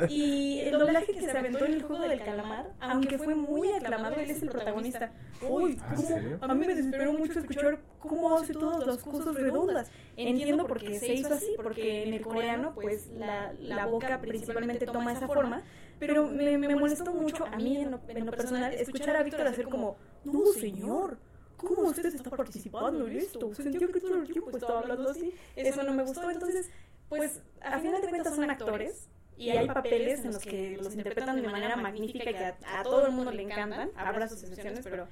[0.09, 4.15] Y el doblaje que se aventó en el juego del calamar, aunque fue muy aclamado,
[4.15, 5.11] él es el protagonista.
[5.47, 6.51] Uy, Ah, ¿en ¿cómo?
[6.51, 9.91] A mí me desesperó mucho escuchar cómo hace todas las cosas redondas.
[10.17, 14.85] Entiendo por qué se hizo así, porque en el coreano, pues la, la boca principalmente
[14.85, 15.61] toma esa forma.
[15.99, 19.45] Pero me, me molestó mucho a mí, en lo, en lo personal, escuchar a Víctor
[19.47, 21.17] hacer como, no, señor.
[21.57, 23.53] ¿Cómo usted está participando en esto?
[23.53, 25.33] Sentía que todo el tiempo estaba hablando así.
[25.55, 26.29] Eso no me gustó.
[26.31, 26.69] Entonces,
[27.09, 31.41] pues, a final de cuentas son actores y hay papeles en los que los interpretan
[31.41, 33.91] de manera magnífica y que a, a todo el mundo le encantan.
[33.95, 35.07] Habrá sus excepciones, pero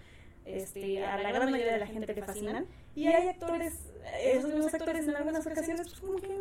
[0.48, 2.66] este, a la gran mayoría de la gente le fascinan.
[2.96, 3.74] Y hay actores,
[4.22, 6.40] esos mismos actores en algunas ocasiones, pues como que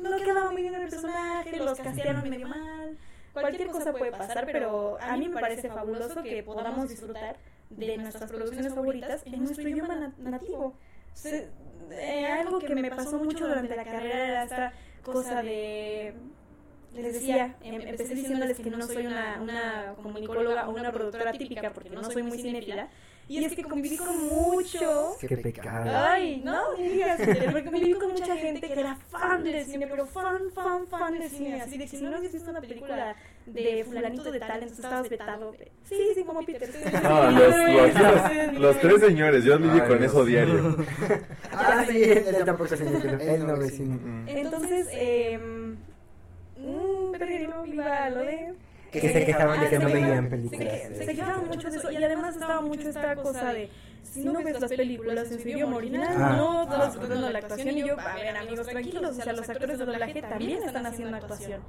[0.00, 2.98] no quedaba muy bien en el personaje, los castearon medio mal.
[3.32, 7.36] Cualquier cosa puede pasar, pero a mí me parece fabuloso que podamos disfrutar
[7.70, 10.74] de nuestras producciones favoritas en nuestro idioma na- nativo.
[11.12, 11.48] Se-
[11.90, 16.14] eh, algo que me pasó mucho durante la carrera era esta cosa de
[16.94, 21.72] les decía, em- empecé diciéndoles que no soy una, una comunicóloga o una productora típica
[21.72, 22.88] porque no soy muy cinéfila.
[23.26, 25.16] Y es que conviví con mucho...
[25.18, 25.90] Qué pecado.
[25.96, 30.06] Ay, no me digas, porque conviví con mucha gente que era fan del cine, pero
[30.06, 31.62] fan, fan, fan del cine.
[31.62, 35.08] Así de que si no habías visto una película de fulanito de tal, entonces estabas
[35.08, 35.54] vetado.
[35.84, 36.66] Sí, sí, como Peter.
[36.72, 38.78] sí, sí, No, sí, los, sí, los, sí, sí, sí.
[38.80, 40.76] tres señores, yo lidio con eso diario.
[41.52, 43.98] Ah, sí, él tampoco se Él no vecino.
[44.26, 45.38] Entonces, eh,
[46.58, 48.54] mm, pero iba a lo de...
[48.90, 50.68] Que se quejaban de que no veían películas.
[50.96, 53.68] Se, se quejaban mucho de eso y además estaba mucho esta cosa de
[54.02, 56.34] si no ves las películas en su idioma original, Ah.
[56.36, 59.78] no estás disfrutando la actuación y yo, a ver amigos, tranquilos, o sea, los actores
[59.78, 61.60] de doblaje también están haciendo actuación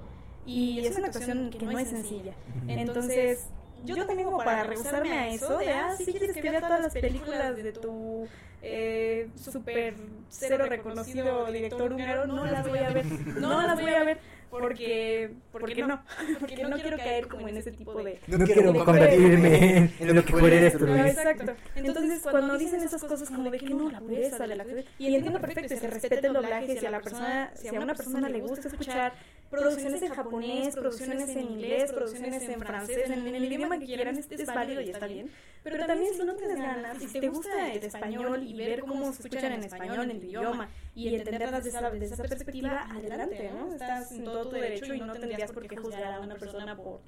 [0.46, 2.34] y es una actuación que no es sencilla.
[2.68, 3.46] Entonces,
[3.86, 6.93] yo también como para rehusarme a eso, de, ah, si quieres que vea todas las
[6.93, 8.28] películas de tu
[8.62, 9.93] eh, super
[10.30, 13.06] cero reconocido director húngaro, no las voy a ver,
[13.39, 14.18] no las voy a ver
[14.50, 16.02] porque, porque no,
[16.39, 18.20] porque no quiero caer como en ese tipo de...
[18.28, 21.06] No quiero convertirme en, en lo que puede No, destruir.
[21.08, 21.54] exacto.
[21.76, 24.66] Entonces, cuando dicen esas cosas como de que no, la pureza de la
[24.98, 28.30] y entiendo perfecto, se respeta el doblaje, si a la persona, si a una persona.
[28.30, 29.14] le gusta escuchar
[29.50, 34.18] producciones en japonés, producciones en inglés, producciones en francés, en, en el idioma que quieran,
[34.18, 35.30] es, es válido y está bien.
[35.64, 39.12] Pero también si no tienes ganas, y si te gusta el español y ver cómo
[39.14, 43.50] se escuchan en español, en el idioma, y entenderlas desde esa, desde esa perspectiva, adelante,
[43.54, 43.74] ¿no?
[43.74, 47.00] Estás en todo tu derecho y no tendrías por qué juzgar a una persona por...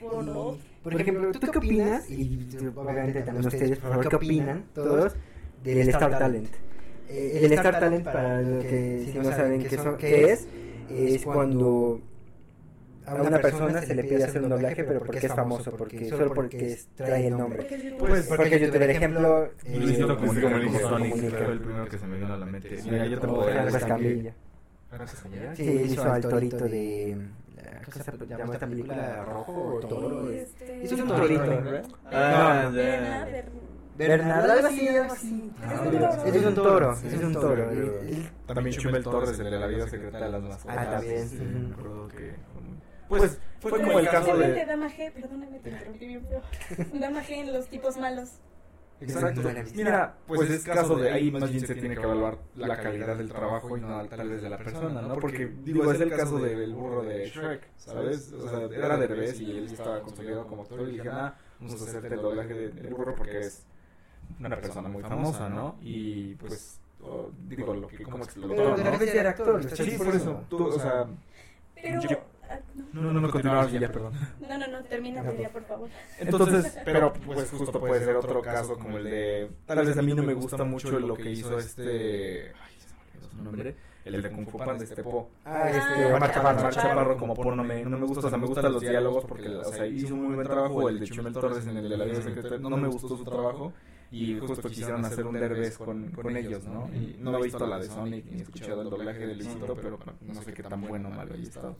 [0.00, 0.56] por no.
[0.82, 2.10] Por ejemplo, ¿tú qué opinas?
[2.10, 5.12] Y obviamente también ustedes, por favor, ¿qué opinan todos
[5.62, 6.48] del Star Talent?
[7.08, 10.46] Eh, el Star Talent, para los que si no saben qué, son- qué es,
[10.90, 12.00] es cuando
[13.06, 16.32] a una persona se le pide hacer un doblaje, pero porque es famoso, porque solo
[16.32, 17.66] porque es- trae el nombre.
[17.98, 19.44] Pues porque yo te el ejemplo...
[19.64, 20.88] eh, Luisito Comunica como Comunica.
[20.88, 21.38] Sonic, Comunica.
[21.38, 22.82] fue el primero que se me vino a la mente.
[22.84, 24.34] Mira, yo te o puedo Franco decir Escamilla.
[24.88, 25.56] ¿Franco Escamilla?
[25.56, 27.18] Sí, hizo al torito de...
[27.84, 29.24] ¿Cómo se llama esta película?
[29.24, 30.30] ¿Rojo o Toro?
[30.30, 31.82] Este, Hizo un torito.
[32.10, 32.70] Ah,
[33.96, 35.52] Bernardo, así, algo así.
[36.26, 37.70] Ese es un toro, ese es un toro.
[37.70, 40.76] El- el- También Chumel Torres, el de la vida secreta de las mascotas.
[40.78, 41.28] Ah, también.
[41.28, 41.44] Sí, Ujú.
[41.68, 42.34] me acuerdo que...
[43.08, 44.64] Pues fue como el caso de...
[44.64, 46.40] Dama G, perdóname, te interrumpí bien feo.
[47.00, 48.30] Dama G en los tipos malos.
[49.00, 49.42] Exacto.
[49.74, 53.28] Mira, pues es caso de ahí más bien se tiene que evaluar la calidad del
[53.28, 55.16] trabajo y no tal vez de la persona, ¿no?
[55.18, 58.32] Porque, digo, es el caso del burro de Shrek, ¿sabes?
[58.32, 61.84] O sea, era Derbez y él estaba consolidado como actor y dije, ah, vamos a
[61.84, 63.66] hacerte el doblaje de- del burro porque es
[64.40, 65.76] una persona muy famosa, ¿no?
[65.82, 68.90] Y pues, o, digo, lo que como explotó, Pero de ¿no?
[68.90, 69.62] repente era actor.
[69.76, 71.06] Sí, por eso, tú, o sea,
[71.74, 72.00] Pero...
[72.00, 72.18] Yo-
[72.48, 72.58] ah,
[72.92, 74.12] no, no, no, continuamos ya, perdón.
[74.40, 75.88] No, no, no, termina tu idea, por favor.
[76.18, 80.14] Entonces, pero pues justo puede ser otro caso como el de, tal vez a mí
[80.14, 84.22] no me gusta mucho lo que hizo este, ay, se me olvidó su nombre, el
[84.22, 85.30] de Kung Fu Panda, este Po.
[85.44, 86.58] Ah, este, Ah, Omar Chaparro.
[86.60, 89.24] Omar Chaparro como por no me, no me gusta, o sea, me gustan los diálogos
[89.26, 91.96] porque, o sea, hizo un muy buen trabajo, el de Chumel Torres en el de
[91.98, 93.72] la vida secreta, no me gustó su trabajo
[94.10, 96.88] y justo quisieron hacer un derbez con, con ellos, ¿no?
[96.94, 99.98] Y no he visto la de Sonic ni he escuchado el doblaje de Luisito, pero
[100.20, 101.76] no, sé qué tan bueno o malo haya estado.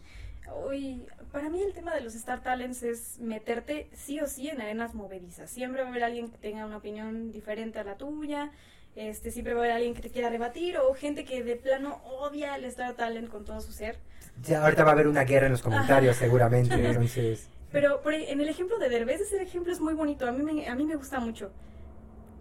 [0.68, 1.02] Uy,
[1.32, 4.94] para mí el tema de los Star Talents es meterte sí o sí en arenas
[4.94, 5.50] movedizas.
[5.50, 8.50] Siempre va a haber alguien que tenga una opinión diferente a la tuya,
[8.94, 12.00] este, siempre va a haber alguien que te quiera rebatir o gente que de plano
[12.04, 13.98] odia el Star Talent con todo su ser.
[14.42, 16.74] Ya, ahorita va a haber una guerra en los comentarios, seguramente.
[16.86, 20.32] Entonces, Pero por e- en el ejemplo de Derbez, ese ejemplo es muy bonito, a
[20.32, 21.50] mí, me, a mí me gusta mucho.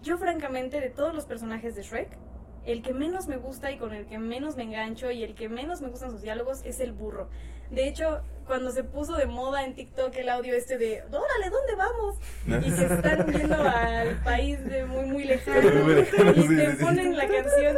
[0.03, 2.17] Yo francamente, de todos los personajes de Shrek,
[2.65, 5.47] el que menos me gusta y con el que menos me engancho y el que
[5.47, 7.29] menos me gustan sus diálogos es el burro.
[7.71, 11.75] De hecho, cuando se puso de moda en TikTok el audio este de ¡Órale, ¿dónde
[11.75, 12.17] vamos?
[12.65, 16.83] Y se están yendo al país de muy, muy lejano y sí, te sí, sí.
[16.83, 17.77] ponen la canción.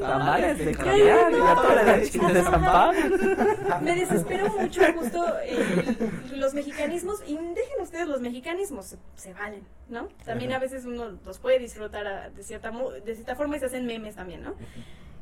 [0.00, 1.90] Tamales de Ay, caviar y no, la torre de
[2.20, 2.32] Ajá.
[2.32, 2.94] de zampar.
[3.82, 5.96] Me desesperó mucho justo eh,
[6.36, 10.08] los mexicanismos y dejen ustedes los mexicanismos, se, se valen, ¿no?
[10.24, 13.60] También a veces uno los puede disfrutar a- de cierta mo- de cierta forma y
[13.60, 14.54] se hacen memes también, ¿no?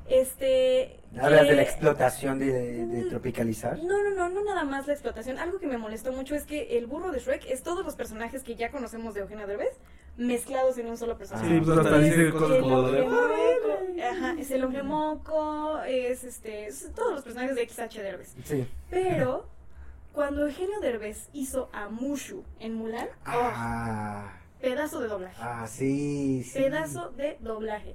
[0.08, 3.78] Este hablas de la explotación de, de- de tropicalizar.
[3.82, 5.38] no, no, no, no nada más la explotación.
[5.38, 8.42] Algo que me molestó mucho es que el burro de Shrek es todos los personajes
[8.42, 9.76] que ya conocemos de Eugenio Derbez
[10.16, 11.48] mezclados en un solo personaje.
[11.48, 14.02] Sí, pues hasta dice cosas como de...
[14.02, 18.34] ajá, es el hombre moco, es este, es todos los personajes de XH Derbez.
[18.44, 18.66] Sí.
[18.90, 19.46] Pero
[20.12, 25.36] cuando Eugenio Derbez hizo a Mushu en Mulan, oh, Ah, pedazo de doblaje.
[25.40, 26.58] ah, sí, sí.
[26.58, 27.94] Pedazo de doblaje.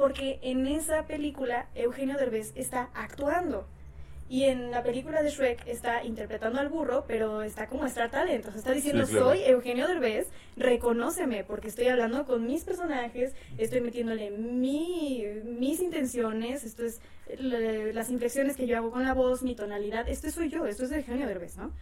[0.00, 3.66] Porque en esa película Eugenio Derbez está actuando.
[4.30, 8.46] Y en la película de Shrek está interpretando al burro, pero está como Star Talent.
[8.46, 9.30] O sea, está diciendo, Sí, claro.
[9.30, 16.62] soy Eugenio Derbez, reconóceme, porque estoy hablando con mis personajes, estoy metiéndole mi, mis intenciones,
[16.64, 17.00] esto es
[17.40, 20.84] le- las inflexiones que yo hago con la voz, mi tonalidad, esto soy yo, esto
[20.84, 21.72] es Eugenio Derbez, ¿no?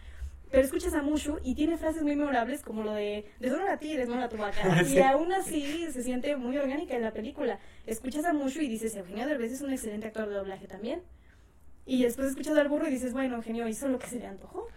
[0.51, 3.95] Pero escuchas a Mushu y tiene frases muy memorables como lo de deshonra a ti,
[3.95, 4.83] deshonra a tu vaca.
[4.87, 7.59] Y aún así se siente muy orgánica en la película.
[7.85, 11.01] Escuchas a Mushu y dices, Eugenio Derbez es un excelente actor de doblaje también.
[11.85, 14.67] Y después escuchas al burro y dices, bueno, Eugenio hizo lo que se le antojó.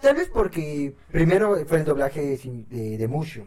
[0.00, 3.42] Tal vez porque primero fue el doblaje de, de Mushu.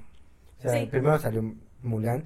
[0.59, 0.87] O sea, Sí.
[0.87, 2.23] primero salió Mulan.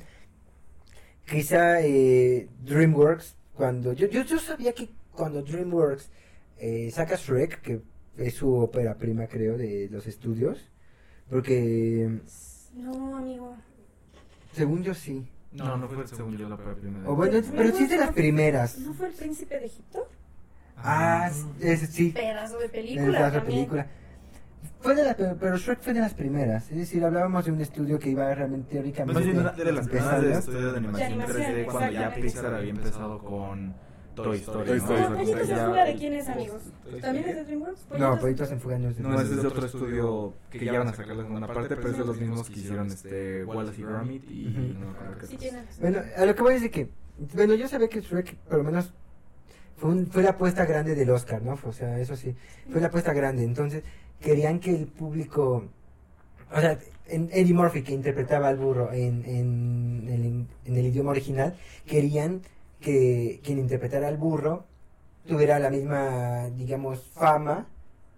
[1.26, 3.94] Quizá eh, DreamWorks, cuando.
[3.94, 6.10] Yo, yo, yo sabía que cuando DreamWorks
[6.58, 7.82] eh, saca Shrek, que
[8.18, 10.70] es su ópera prima, creo, de los estudios.
[11.30, 12.20] Porque,
[12.76, 13.56] No, amigo.
[14.54, 15.28] según yo, sí.
[15.52, 17.10] No, no fue según yo la primera.
[17.10, 18.78] O bueno, pero sí es de las primeras.
[18.80, 20.08] ¿No fue el príncipe de Egipto?
[20.78, 22.12] Ah, es, sí.
[22.12, 23.46] Pedazo de película la también.
[23.66, 23.88] película.
[24.82, 26.70] Fue de la, pero, pero Shrek fue de las primeras.
[26.70, 29.14] Es decir, hablábamos de un estudio que iba realmente teóricamente.
[29.20, 32.14] Más bien una de las primeras de estudio de animación De animación, 3D cuando ya.
[32.14, 33.74] Pixar había empezado con
[34.24, 34.66] Toy Story.
[34.68, 34.84] Toy ¿no?
[34.86, 35.16] Story.
[35.18, 36.62] ¿Pollitos en fuga de quién es, amigos?
[37.02, 37.82] ¿También es de DreamWorks?
[37.98, 40.80] No, Pollitos en Fuga no es de No, ese es de otro estudio que ya
[40.80, 43.80] van a sacar la segunda parte, pero es de los mismos que hicieron este Wallace
[43.82, 45.38] y Gromit y no me Sí.
[45.80, 46.90] Bueno, a lo que voy a decir que.
[47.34, 48.94] Bueno, yo sabía que Shrek, por lo menos.
[49.78, 51.58] Fue, un- fue la apuesta grande del Oscar, ¿no?
[51.64, 52.36] O sea, eso sí.
[52.72, 53.44] Fue la apuesta grande.
[53.44, 53.84] Entonces,
[54.20, 55.66] querían que el público.
[56.52, 61.12] O sea, en Eddie Murphy, que interpretaba al burro en, en, el, en el idioma
[61.12, 61.56] original,
[61.86, 62.42] querían
[62.80, 64.66] que quien interpretara al burro
[65.26, 67.68] tuviera la misma, digamos, fama.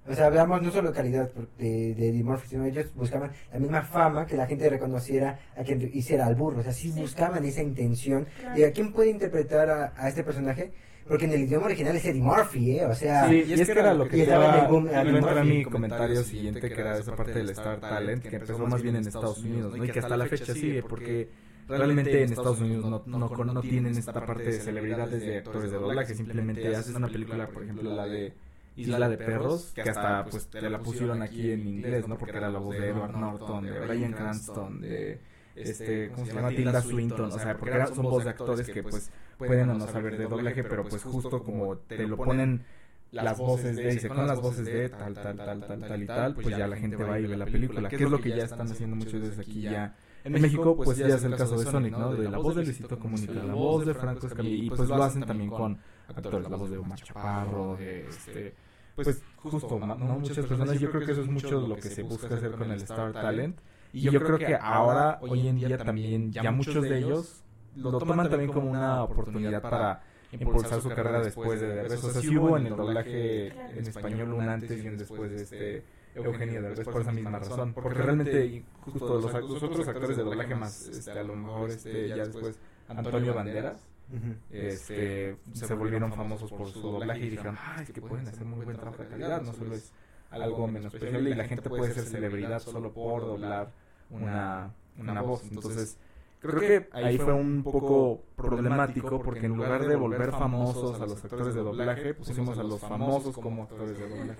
[0.07, 3.59] O sea, hablamos no solo de calidad de, de Eddie Murphy, sino ellos buscaban la
[3.59, 6.59] misma fama que la gente reconociera a quien hiciera al burro.
[6.61, 6.99] O sea, sí Sí.
[7.01, 8.55] buscaban esa intención Claro.
[8.55, 10.71] de a quién puede interpretar a, a este personaje.
[11.07, 12.85] Porque en el idioma original es Eddie Murphy, ¿eh?
[12.85, 15.35] O sea, Sí, y es que era lo que estaba en el boom, a entrar
[15.43, 15.57] Murphy.
[15.57, 19.07] mi comentario siguiente, que era esa parte del Star Talent, que empezó más bien en
[19.07, 19.83] Estados Unidos, ¿no?
[19.85, 21.27] Y que hasta la fecha sigue, porque
[21.69, 25.71] realmente en Estados Unidos no, no, no, no tienen esta parte de celebridades de actores
[25.71, 28.33] de doblaje, simplemente haces una película, por ejemplo, la de
[28.75, 32.17] Isla de Perros, que hasta pues te la pusieron aquí en inglés, ¿no?
[32.17, 35.19] Porque era la voz de Edward Norton, de Bryan Cranston, de
[35.55, 36.49] este, ¿cómo se llama?
[36.49, 39.87] Tilda Swinton, o sea, porque eran, son voz de actores que pues pueden o no
[39.87, 42.63] saber de doblaje, pero pues justo como te lo ponen
[43.11, 46.35] las voces de, dice, con las voces de tal, tal, tal, tal, tal y tal,
[46.35, 48.71] pues ya la gente va y ve la película, que es lo que ya están
[48.71, 49.95] haciendo muchas veces aquí ya.
[50.35, 52.13] En México, pues ya es el caso de Sonic, ¿no?
[52.13, 55.23] De la voz de Luisito Comunica, la voz de Franco Escamilla, y pues lo hacen
[55.23, 55.77] también con
[56.07, 58.55] actores, la voz de Omar Chaparro, de este...
[58.95, 59.95] Pues justo, ¿no?
[59.95, 62.81] Muchas personas, yo creo que eso es mucho lo que se busca hacer con el
[62.81, 63.59] Star Talent,
[63.93, 67.43] Y yo creo que ahora, hoy en día también, ya muchos de ellos
[67.75, 70.01] lo toman también como una oportunidad para
[70.31, 72.03] impulsar su carrera después de Derbez.
[72.03, 75.43] O sea, sí hubo en el doblaje en español un antes y un después de
[75.43, 75.83] este
[76.15, 77.73] Eugenio Derbez por esa misma razón.
[77.73, 82.07] Porque realmente, justo los, los otros actores de doblaje más, este, a lo mejor este,
[82.09, 84.35] ya después, Antonio Banderas, Ujú.
[84.49, 88.65] este, se volvieron famosos por su doblaje y dijeron, ah, es que pueden hacer muy
[88.65, 89.93] buen trabajo de calidad, no solo es
[90.31, 93.71] algo menospreciable y la gente puede ser celebridad solo por doblar
[94.09, 95.43] una, una voz.
[95.51, 95.97] Entonces,
[96.39, 101.23] creo que ahí fue un poco problemático porque en lugar de volver famosos a los
[101.23, 104.39] actores de doblaje, pusimos a los famosos como actores de doblaje.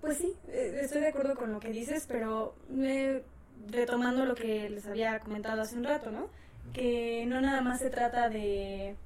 [0.00, 3.22] Pues sí, eh, estoy de acuerdo con lo que dices, pero eh,
[3.66, 6.28] retomando lo que les había comentado hace un rato, ¿no?
[6.72, 8.96] Que no nada más se trata de,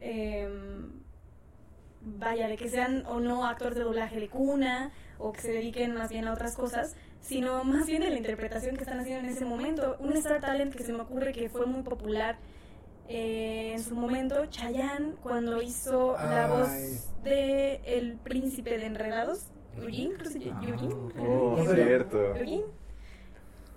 [0.00, 0.90] em,
[2.00, 5.94] vaya, de que sean o no actores de doblaje de cuna o que se dediquen
[5.94, 9.34] más bien a otras cosas, sino más bien de la interpretación que están haciendo en
[9.34, 9.96] ese momento.
[10.00, 12.38] Un Star Talent que se me ocurre que fue muy popular
[13.08, 16.68] eh, en su momento, Chayanne, cuando hizo la voz
[17.22, 20.94] de El Príncipe de Enredados, Eugene, creo que se llama, Ah, Eugene.
[21.18, 21.84] Oh, Eugene.
[21.84, 22.18] cierto.
[22.36, 22.64] Eugene.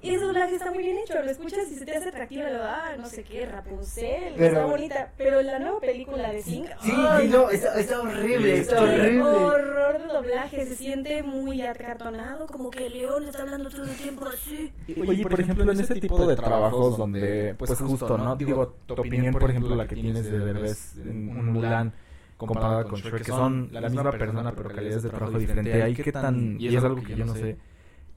[0.02, 2.62] Y ese doblaje está muy bien hecho, lo escuchas y se te hace atractiva, lo,
[2.64, 6.92] ah, no sé qué, Rapunzel, Pero- está bonita, pero la nueva película de Sing, Sí,
[6.96, 7.26] ¡ay!
[7.26, 9.22] sí, no, está, está horrible, está horrible.
[9.24, 14.26] horror de doblaje, se siente muy acartonado, como que León está hablando todo el tiempo
[14.28, 14.72] así.
[15.08, 18.36] Oye, por ejemplo, en ese tipo de trabajos donde, pues justo, ¿no?
[18.36, 21.94] Digo, tu opinión, por ejemplo, la que tienes de Derbez en un Mulan
[22.46, 26.14] comparada con Shrek, que son la misma persona pero calidades de trabajo diferente, ahí qué
[26.14, 27.60] tan, y es algo que yo no sé,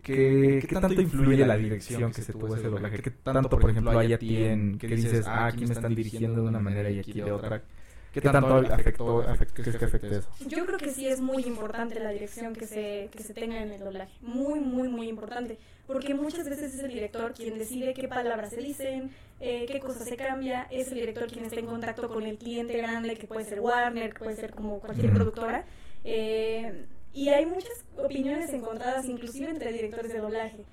[0.03, 3.01] ¿qué, qué tanto influye la dirección que se tuvo ese doblaje?
[3.01, 6.43] ¿Qué tanto, por ejemplo, hay a ti en que dices, ah, aquí me están dirigiendo
[6.43, 7.65] de una manera y aquí de otra?
[8.13, 10.29] ¿Qué tanto afectó, afect- crees que afecte eso?
[10.47, 13.71] Yo creo que sí es muy importante la dirección que se, que se tenga en
[13.71, 14.13] el doblaje.
[14.23, 15.59] Muy, muy, muy importante.
[15.87, 20.09] Porque muchas veces es el director quien decide qué palabras se dicen, eh, qué cosas
[20.09, 20.67] se cambia.
[20.71, 24.13] Es el director quien está en contacto con el cliente grande, que puede ser Warner,
[24.15, 25.65] que puede ser como cualquier productora.
[26.05, 30.65] Eh, y hay muchas opiniones encontradas, inclusive entre directores de doblaje.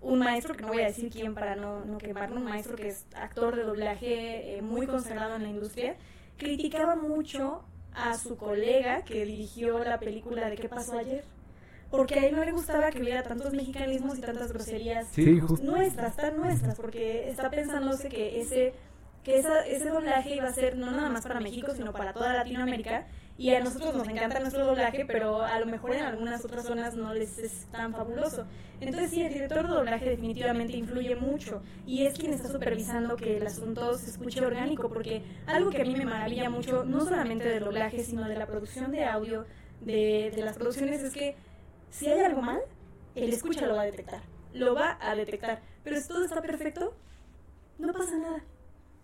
[0.00, 2.88] Un maestro, que no voy a decir quién para no, no quemarlo, un maestro que
[2.88, 5.94] es actor de doblaje eh, muy consagrado en la industria,
[6.36, 7.64] criticaba mucho
[7.94, 11.24] a su colega que dirigió la película de ¿Qué pasó ayer?
[11.90, 16.16] Porque a él no le gustaba que hubiera tantos mexicanismos y tantas groserías Sí, nuestras,
[16.16, 18.72] tan nuestras, porque está pensándose que ese
[19.22, 22.32] que esa, ese doblaje iba a ser no nada más para México, sino para toda
[22.32, 23.06] Latinoamérica.
[23.38, 26.94] Y a nosotros nos encanta nuestro doblaje, pero a lo mejor en algunas otras zonas
[26.94, 28.46] no les es tan fabuloso.
[28.80, 33.38] Entonces sí, el director de doblaje definitivamente influye mucho y es quien está supervisando que
[33.38, 37.48] el asunto se escuche orgánico, porque algo que a mí me maravilla mucho, no solamente
[37.48, 39.46] del doblaje, sino de la producción de audio,
[39.80, 41.34] de, de las producciones, es que
[41.90, 42.60] si hay algo mal,
[43.14, 44.22] el escucha lo va a detectar,
[44.52, 45.60] lo va a detectar.
[45.84, 46.94] Pero si todo está perfecto,
[47.78, 48.44] no pasa nada.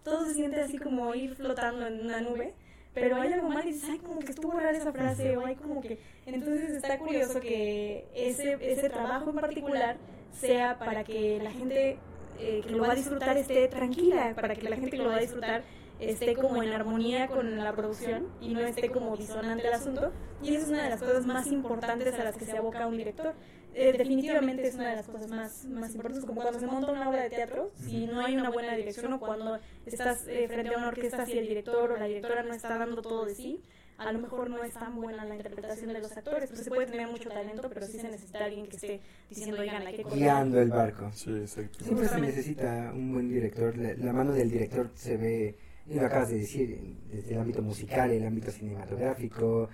[0.02, 2.54] Todo se siente así como ir flotando en una nube.
[2.94, 5.54] Pero hay algo mal y dices, ay, como que estuvo rara esa frase, o hay
[5.56, 5.98] como que...
[6.26, 9.96] Entonces está curioso que ese, ese trabajo en particular
[10.32, 11.98] sea para que la gente
[12.38, 15.16] eh, que lo va a disfrutar esté tranquila, para que la gente que lo va
[15.16, 15.62] a disfrutar
[16.00, 20.12] esté como en armonía con la producción y no esté como disonante el asunto.
[20.42, 22.96] Y esa es una de las cosas más importantes a las que se aboca un
[22.96, 23.34] director.
[23.74, 27.08] Eh, definitivamente es una de las cosas más, más importantes, como cuando se monta una
[27.08, 30.78] obra de teatro, si no hay una buena dirección o cuando estás eh, frente a
[30.78, 33.62] una orquesta y el director o la directora no está dando todo de sí,
[33.98, 36.86] a lo mejor no es tan buena la interpretación de los actores, pues se puede
[36.86, 40.18] tener mucho talento, pero sí se necesita alguien que esté diciendo, oigan, hay que cortar".
[40.18, 41.10] Guiando el barco.
[41.12, 41.84] Sí, exacto.
[41.84, 43.76] Siempre se necesita un buen director.
[43.76, 45.56] La, la mano del director se ve,
[45.86, 49.68] y lo acabas de decir, desde el ámbito musical, el ámbito cinematográfico,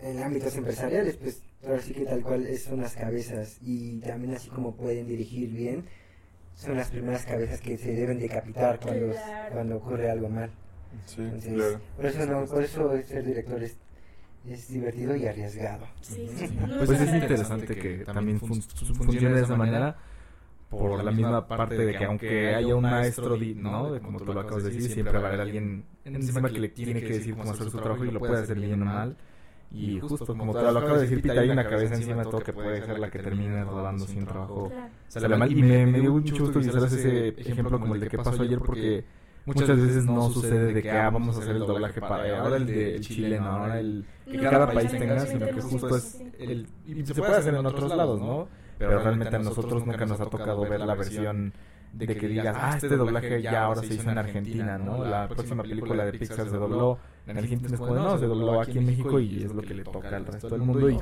[0.00, 1.42] en ámbitos empresariales, pues
[1.82, 5.84] sí que tal cual son las cabezas y también así como pueden dirigir bien,
[6.54, 9.52] son las primeras cabezas que se deben decapitar cuando, Claro.
[9.52, 10.50] cuando ocurre algo mal.
[11.06, 11.80] Sí, Entonces, claro.
[11.96, 13.76] por eso no, por eso ser director es,
[14.48, 15.86] es divertido y arriesgado.
[16.00, 16.48] Sí, sí.
[16.56, 19.96] No Pues es interesante que también fun- funcione de esa manera
[20.70, 23.92] por la misma parte de que aunque haya un maestro, di- ¿no?
[23.92, 26.68] De como tú lo acabas de decir, siempre va a haber alguien encima que le
[26.68, 29.16] tiene que decir cómo hacer su trabajo y lo puede hacer bien o mal.
[29.74, 32.40] Y justo como te lo acabas de decir, Pita, hay una cabeza encima de todo
[32.40, 34.88] que puede ser la que termine rodando sin trabajo Claro.
[35.08, 35.50] sale mal.
[35.52, 38.42] Y me, me dio mucho gusto que usaras ese ejemplo como el de que pasó
[38.42, 39.04] ayer porque
[39.46, 42.66] muchas veces no sucede de que ah, vamos a hacer el doblaje para ahora el
[42.66, 46.22] de Chile, no, ahora el que No, cada país tenga, no, sino que justo es
[46.38, 48.48] el y se puede hacer en otros lados, ¿no?
[48.78, 51.52] Pero realmente a nosotros nunca nos ha tocado ver la versión
[51.92, 55.04] de que digas, ah, este doblaje ya ahora se hizo en Argentina, ¿no?
[55.04, 58.78] La próxima película de Pixar se dobló en Argentina, es como, no, se dobló aquí
[58.78, 60.98] en México y es lo que le toca al resto del mundo y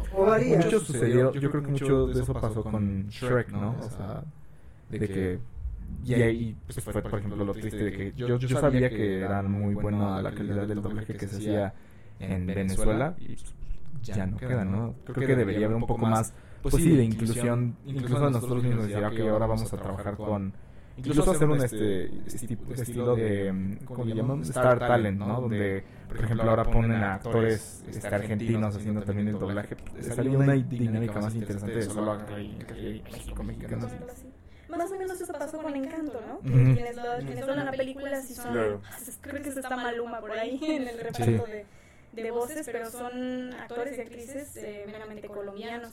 [0.56, 3.76] mucho sucedió, yo creo que mucho de eso pasó con Shrek, ¿no?
[3.80, 4.22] O sea,
[4.90, 5.38] de que
[6.04, 9.42] y ahí pues, fue por ejemplo lo triste de que yo, yo sabía que era
[9.42, 11.74] muy buena la calidad del doblaje que se hacía
[12.18, 13.54] en Venezuela y pues,
[14.02, 14.94] ya no queda, ¿no?
[15.04, 19.04] Creo que debería haber un poco más, pues sí, de inclusión, incluso nosotros mismos decir,
[19.04, 20.52] ok, ahora vamos a trabajar con,
[20.96, 24.42] incluso hacer un este, estilo de, ¿cómo le llaman?
[24.42, 25.40] Star Talent, ¿no?
[25.40, 25.84] Donde,
[26.14, 29.76] por ejemplo, ahora ponen a actores este, argentinos haciendo también el doblaje.
[30.00, 32.58] Sería una dinámica más interesante de solo acá en
[33.04, 33.92] México, mexicanos.
[34.68, 36.38] Más o menos eso pasó con Encanto, ¿no?
[36.40, 38.80] Quienes, lo, quienes ven la película sí son...
[39.20, 41.66] Creo que se está Maluma por ahí en el reparto de
[42.12, 45.92] de voces, pero son actores y actrices eh, meramente colombianos.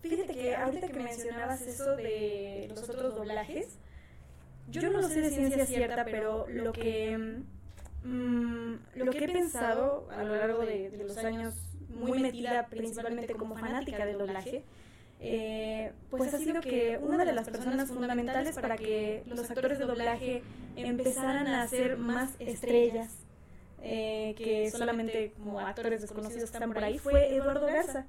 [0.00, 3.78] Fíjate que ahorita que mencionabas eso de los otros doblajes,
[4.68, 7.42] yo no lo sé de ciencia cierta, pero lo que,
[8.06, 11.54] mm, lo que he pensado a lo largo de, los años,
[11.88, 14.64] muy metida principalmente como fanática del doblaje,
[15.18, 19.86] eh, pues ha sido que una de las personas fundamentales para que los actores de
[19.86, 20.42] doblaje
[20.76, 23.26] empezaran a ser más estrellas
[23.82, 28.04] eh, que solamente como actores desconocidos están por ahí, fue Eduardo Garza.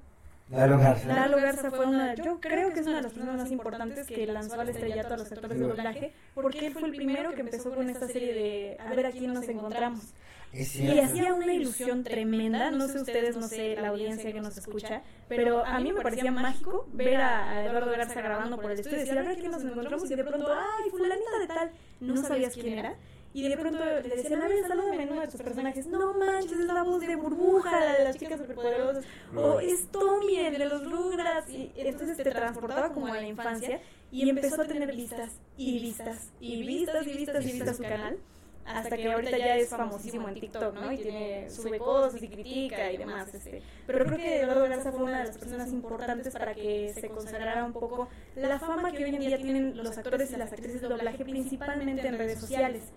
[0.50, 1.08] Lalo Garza.
[1.08, 4.26] Lalo Garza fue una, yo creo que es una de las personas más importantes que
[4.26, 7.74] lanzó al estrellato a los actores de doblaje, porque él fue el primero que empezó
[7.74, 10.14] con esta serie de a ver a quién nos encontramos.
[10.50, 15.02] Y hacía una ilusión tremenda, no sé ustedes, no sé la audiencia que nos escucha,
[15.28, 19.00] pero a mí me parecía mágico ver a Eduardo Garza grabando por el estudio y
[19.00, 21.70] decir, a ver a quién nos encontramos y de pronto, ay, fulanita de tal,
[22.00, 22.96] no sabías quién era.
[23.34, 25.86] Y de pronto le decían, a ver, salúdame uno de tus personajes.
[25.86, 29.04] No manches, es la voz de Burbuja, de las chicas superpoderosas.
[29.36, 31.50] O es Tommy, el de los Rugrats.
[31.50, 36.32] Y entonces te transportaba como a la infancia y empezó a tener vistas y vistas
[36.40, 38.18] y vistas y vistas y vistas su canal.
[38.64, 40.92] Hasta que ahorita ya es famosísimo en TikTok, ¿no?
[40.92, 43.32] Y tiene, sube cosas y critica y demás.
[43.32, 43.62] Este.
[43.86, 47.64] Pero creo que Eduardo Garza fue una de las personas importantes para que se consagrara
[47.64, 50.88] un poco la fama que hoy en día tienen los actores y las actrices de
[50.88, 52.92] doblaje, principalmente en redes sociales.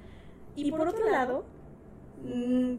[0.55, 1.45] Y por otro lado,
[2.23, 2.75] mm,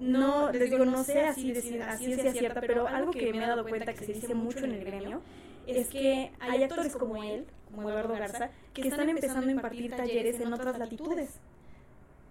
[0.00, 3.66] no, les digo, no sé así de ciencia cierta, pero algo que me he dado
[3.66, 5.22] cuenta que se dice mucho en el gremio
[5.66, 10.40] es que hay actores como él, como Eduardo Garza, que están empezando a impartir talleres
[10.40, 11.40] en otras latitudes.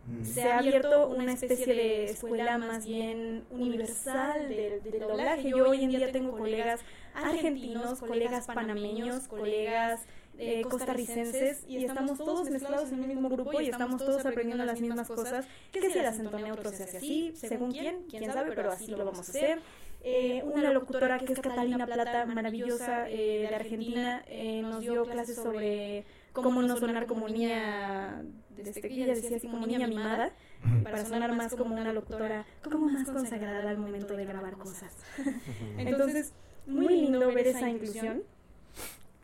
[0.07, 0.23] Mm.
[0.23, 5.49] Se ha abierto una especie de escuela más bien universal del, del doblaje.
[5.49, 6.81] Yo hoy en día tengo colegas
[7.15, 10.05] argentinos, colegas panameños, colegas
[10.37, 14.81] eh, costarricenses y estamos todos mezclados en el mismo grupo y estamos todos aprendiendo las
[14.81, 18.71] mismas cosas, que si el acento neutro se hace así, según quién, quién sabe, pero
[18.71, 19.59] así lo vamos a hacer.
[20.07, 24.23] Eh, una locutora que es Catalina Plata, maravillosa, eh, de Argentina,
[24.61, 29.65] nos dio clases sobre cómo no sonar como niña, desde que ella decía así como
[29.65, 30.31] niña mimada,
[30.83, 34.93] para sonar más como una locutora, como más consagrada al momento de grabar cosas.
[35.77, 36.33] Entonces,
[36.67, 38.23] muy lindo ver esa inclusión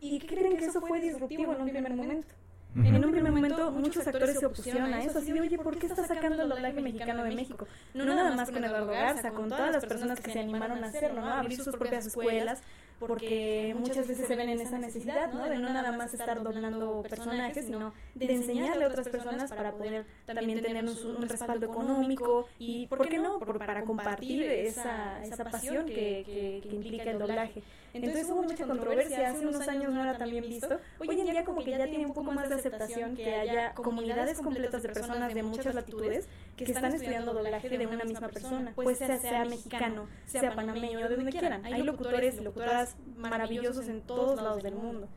[0.02, 2.28] ¿Y qué creen que eso fue disruptivo en un primer momento?
[2.74, 5.88] En un primer momento muchos actores se opusieron a eso, así de, oye, ¿por qué
[5.88, 7.68] está sacando el doblaje mexicano de México?
[7.94, 11.22] No nada más con Eduardo Garza, con todas las personas que se animaron a hacerlo,
[11.22, 11.28] ¿no?
[11.28, 12.62] A abrir sus propias escuelas,
[12.98, 15.50] porque muchas veces se ven en esa necesidad, ¿no?
[15.50, 20.06] De no nada más estar doblando personajes, sino de enseñarle a otras personas para poder
[20.26, 23.40] también tener un, respaldo económico y, ¿por qué no?
[23.40, 27.64] para compartir esa, esa pasión que, que, que implica el doblaje.
[27.94, 30.80] Entonces hubo mucha controversia, hace unos años no era tan bien visto.
[31.00, 34.40] Hoy en día como que ya tiene un poco más de aceptación que haya comunidades
[34.40, 38.98] completas de personas de muchas latitudes que están estudiando doblaje de una misma persona, pues
[38.98, 41.66] sea, sea mexicano, sea panameño, de donde quieran.
[41.66, 45.08] Hay locutores y locutoras maravillosos en todos lados del mundo.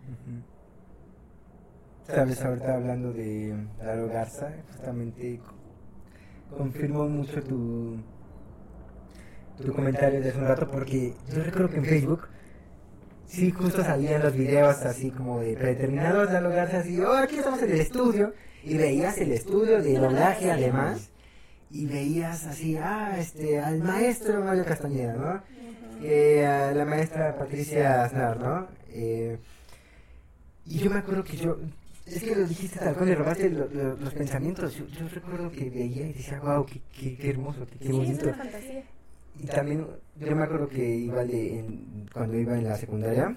[2.05, 5.41] Sabes, ahorita hablando de Lalo Garza, justamente
[6.55, 7.97] confirmo mucho tu,
[9.63, 12.29] tu comentario de hace un rato porque yo recuerdo que en Facebook
[13.35, 17.63] sí, justo salían los videos así como de predeterminados Lalo Garza, así, oh, aquí estamos
[17.63, 18.33] en el estudio,
[18.63, 21.11] y veías el estudio de doblaje además,
[21.71, 25.43] y veías así, ah, este, al maestro Mario Castañeda, ¿no?
[26.03, 28.69] Eh, a la maestra Patricia Aznar, ¿no?
[28.91, 29.39] Eh,
[30.67, 31.59] y yo me acuerdo que yo,
[32.07, 34.77] es que lo dijiste tal cual, le robaste los pensamientos.
[34.77, 36.81] Yo, recuerdo que veía y decía, wow, qué,
[37.17, 38.33] qué, hermoso, qué, bonito.
[39.39, 41.65] Y también, yo me acuerdo que igual de,
[42.13, 43.37] cuando iba en la secundaria,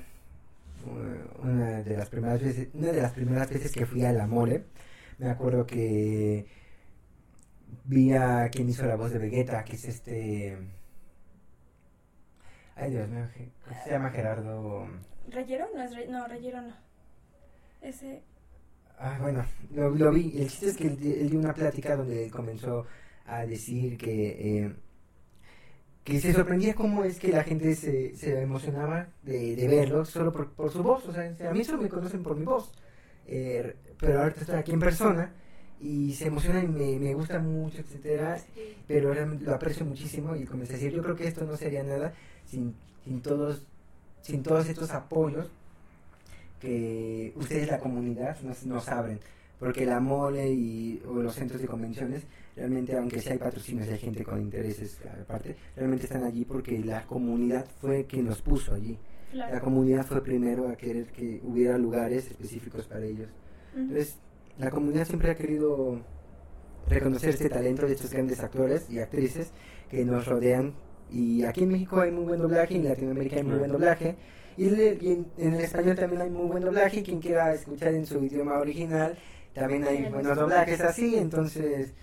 [1.44, 4.66] una de las primeras veces, una de las primeras veces que fui a la mole,
[5.18, 6.46] me acuerdo que
[7.86, 10.58] vi a quien hizo la voz de Vegeta, que es este
[12.80, 13.28] Ay, Dios mío,
[13.84, 14.88] se llama Gerardo?
[15.30, 15.68] ¿Rayero?
[15.74, 16.74] No, es no, Rayero no.
[17.82, 18.22] Ese...
[19.00, 20.34] Ah, bueno, lo, lo vi.
[20.38, 22.86] El chiste es que él, dio una plática donde comenzó
[23.26, 24.66] a decir que...
[24.66, 24.76] Eh,
[26.08, 30.32] que se sorprendía cómo es que la gente se, se emocionaba de, de verlo solo
[30.32, 31.06] por, por, su voz.
[31.06, 32.72] O sea, a mí solo me conocen por mi voz.
[33.28, 35.34] eh, pero ahorita estoy aquí en persona
[35.82, 38.40] y se emociona y me, me gusta mucho, etcétera,
[38.88, 42.14] pero lo aprecio muchísimo y comencé a decir, yo creo que esto no sería nada
[42.46, 43.64] sin, sin todos
[44.22, 45.50] sin todos estos apoyos
[46.62, 49.20] que ustedes la comunidad nos, nos abren
[49.60, 52.24] porque la mole y o los centros de convenciones
[52.58, 57.06] realmente aunque sea hay patrocinios hay gente con intereses aparte realmente están allí porque la
[57.06, 58.98] comunidad fue quien los puso allí.
[59.32, 59.54] Claro.
[59.56, 63.28] la comunidad fue primero a querer que hubiera lugares específicos para ellos.
[63.76, 64.18] Entonces
[64.58, 66.02] la comunidad siempre ha querido
[66.90, 69.52] reconocer este talento de estos grandes actores y actrices
[69.90, 70.74] que nos rodean.
[71.12, 74.16] Y aquí en México hay muy buen doblaje en Latinoamérica hay muy buen doblaje.
[74.58, 77.04] Y, le- y en, en el español también hay muy buen doblaje.
[77.04, 79.18] Quien quiera escuchar en su idioma original
[79.54, 80.82] también hay buenos doblajes.
[80.82, 81.16] así.
[81.18, 81.94] Entonces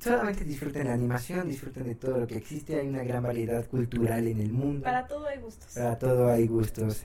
[0.00, 4.26] solamente disfruten la animación disfruten de todo lo que existe hay una gran variedad cultural
[4.26, 5.72] en el mundo Para todo hay gustos.
[5.74, 7.04] para todo hay gustos.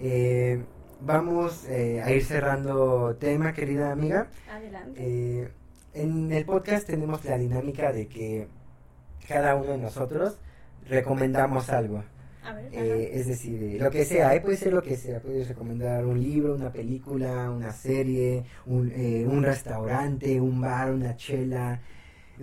[0.00, 0.62] Eh,
[1.00, 4.28] vamos eh, a ir cerrando tema, querida amiga.
[4.50, 5.00] Adelante.
[5.02, 5.48] Eh,
[5.94, 8.48] en el podcast tenemos la dinámica de que
[9.28, 10.38] cada uno de nosotros
[10.88, 12.02] recomendamos algo.
[12.44, 15.20] a ver, Eh, es decir, eh, lo que sea, eh, puede ser lo que sea.
[15.20, 21.14] Puedes recomendar un libro, una película, una serie, un, eh, un restaurante, un bar, una
[21.16, 21.80] chela.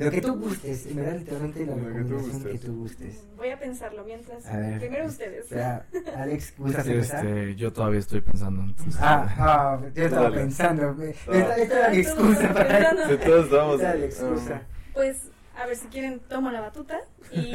[0.05, 3.23] Lo que tú gustes, en verdad, literalmente la recomendación que tú gustes.
[3.37, 4.45] Voy a pensarlo mientras.
[4.45, 4.79] A ver.
[4.79, 5.43] Primero ustedes.
[5.45, 5.85] Espera,
[6.15, 7.25] Alex, ¿gustas empezar?
[7.25, 8.61] Este, yo todavía estoy pensando.
[8.63, 10.37] entonces, Ah, ah, yo estaba Dale.
[10.37, 10.95] pensando.
[10.99, 11.03] Ah.
[11.33, 13.07] Esta, esta era mi excusa para.
[13.07, 13.75] Sí, todos estamos.
[13.75, 14.61] Esta era la excusa.
[14.93, 15.17] Pues,
[15.55, 16.99] a ver si quieren, tomo la batuta
[17.33, 17.53] y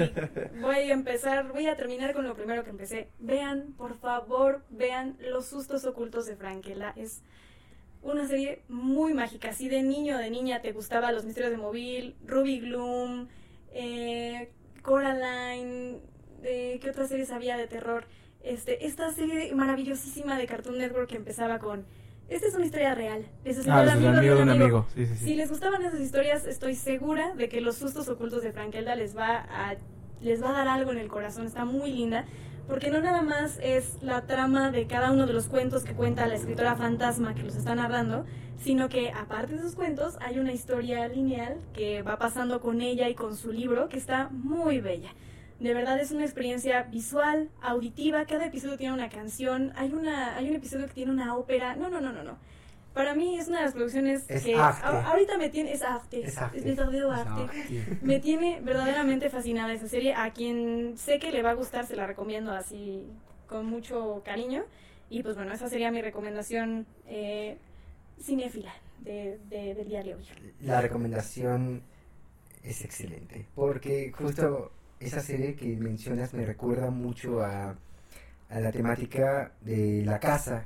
[0.60, 3.08] voy a empezar, voy a terminar con lo primero que empecé.
[3.18, 6.92] Vean, por favor, vean Los sustos ocultos de Franquela.
[6.96, 7.22] Es
[8.04, 9.52] una serie muy mágica.
[9.52, 13.28] Si de niño o de niña te gustaba Los misterios de Móvil, Ruby Gloom,
[13.72, 14.52] eh,
[14.82, 15.98] Coraline,
[16.42, 18.06] eh, ¿qué otras series había de terror?
[18.42, 21.84] Este, esta serie maravillosísima de Cartoon Network que empezaba con...
[22.28, 23.26] Esta es una historia real.
[23.44, 24.86] Les Ah, el amigo de un amigo.
[24.94, 25.24] Sí, sí, sí.
[25.24, 29.16] si les gustaban esas historias, estoy segura de que los sustos ocultos de Frankelda les
[29.16, 29.76] va a
[30.22, 31.46] les va a dar algo en el corazón.
[31.46, 32.24] Está muy linda
[32.68, 36.26] porque no nada más es la trama de cada uno de los cuentos que cuenta
[36.26, 38.24] la escritora fantasma que los está narrando,
[38.58, 43.08] sino que aparte de esos cuentos hay una historia lineal que va pasando con ella
[43.08, 45.10] y con su libro que está muy bella.
[45.60, 50.48] De verdad es una experiencia visual, auditiva, cada episodio tiene una canción, hay una hay
[50.48, 51.76] un episodio que tiene una ópera.
[51.76, 52.38] No, no, no, no, no.
[52.94, 54.68] Para mí es una de las producciones Es que a-
[55.10, 56.58] ahorita me tiene es arte, Es arte.
[56.58, 57.52] es verdadero arte.
[58.02, 60.14] Me tiene verdaderamente fascinada esa serie.
[60.14, 63.04] A quien sé que le va a gustar, se la recomiendo así
[63.48, 64.62] con mucho cariño.
[65.10, 67.58] Y pues bueno, esa sería mi recomendación eh,
[68.22, 70.24] cinéfila de, de- del día de hoy.
[70.60, 71.82] La recomendación
[72.62, 73.44] es excelente.
[73.56, 74.70] Porque justo
[75.00, 77.76] esa serie que mencionas me recuerda mucho a,
[78.48, 80.64] a la temática de la casa.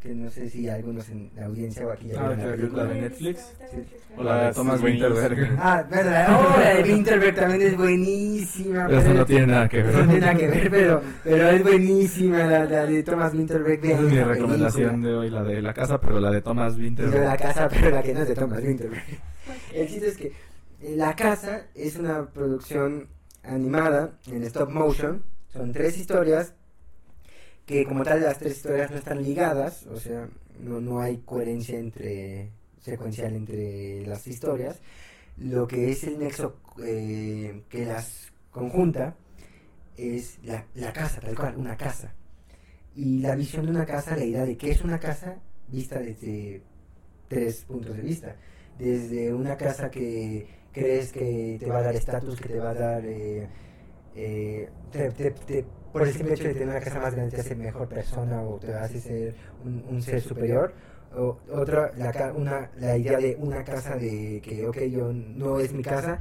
[0.00, 2.84] Que no sé si algunos en la audiencia o aquí ya Ah, la la película.
[2.84, 3.52] de Netflix.
[3.70, 3.78] Sí.
[4.16, 4.80] O la de Ah, Thomas.
[4.82, 5.56] Winterberg.
[5.58, 6.38] Ah, verdad.
[6.38, 8.86] Oh, la de Winterberg también es buenísima.
[8.86, 9.94] Pero eso no tiene nada que ver.
[9.94, 13.84] No tiene nada que ver, pero, pero es buenísima la, la de Thomas Winterberg.
[13.84, 15.08] Esa es mi recomendación película.
[15.10, 17.10] de hoy, la de la casa, pero la de Thomas Y Winter.
[17.10, 19.02] de la casa, pero la que no es de Thomas Winterberg.
[19.74, 20.26] El chiste es que
[20.82, 23.08] eh, La Casa es una producción
[23.44, 25.22] animada en stop motion.
[25.52, 26.54] Son tres historias
[27.66, 30.28] que como tal las tres historias no están ligadas, o sea,
[30.60, 34.80] no, no hay coherencia entre secuencial entre las historias.
[35.36, 39.16] Lo que es el nexo eh, que las conjunta
[39.96, 42.14] es la, casa, tal cual, una casa.
[42.94, 45.36] Y la visión de una casa, la idea de qué es una casa,
[45.68, 46.62] vista desde
[47.28, 48.36] tres puntos de vista.
[48.78, 52.74] Desde una casa que crees que te va a dar estatus, que te va a
[52.74, 53.04] dar...
[53.04, 53.48] eh,
[54.14, 54.70] eh,
[55.98, 58.58] por el simple hecho de tener una casa más grande te hace mejor persona o
[58.58, 59.34] te hace ser
[59.64, 60.74] un, un ser superior.
[61.14, 65.72] O, otra, la, una, la idea de una casa de que, ok, yo no es
[65.72, 66.18] mi casa,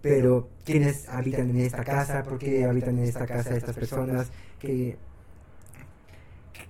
[0.00, 4.96] pero quiénes habitan en esta casa, por qué habitan en esta casa estas personas, qué,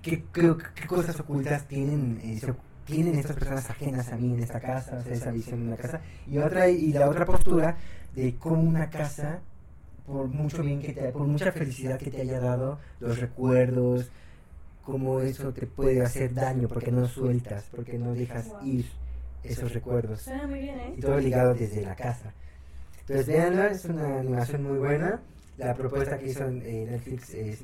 [0.01, 2.53] qué, qué- qué cosas ocultas tienen, eh, se-
[2.85, 5.77] tienen estas personas ajenas a mí en esta casa, o sea, esa visión de una
[5.77, 6.01] casa.
[6.29, 7.77] Y otra y la otra postura
[8.13, 9.39] de cómo una casa,
[10.05, 14.09] por mucho bien que te, por mucha felicidad que te haya dado, los recuerdos,
[14.83, 18.65] cómo eso te puede hacer daño porque no sueltas, porque no dejas Wow.
[18.67, 18.85] ir
[19.43, 20.93] esos recuerdos Suena muy bien, ¿eh?
[20.97, 22.33] y todo ligado desde la casa.
[23.01, 25.21] Entonces, véanla, es una animación muy buena.
[25.57, 27.61] La propuesta que hizo eh, Netflix es,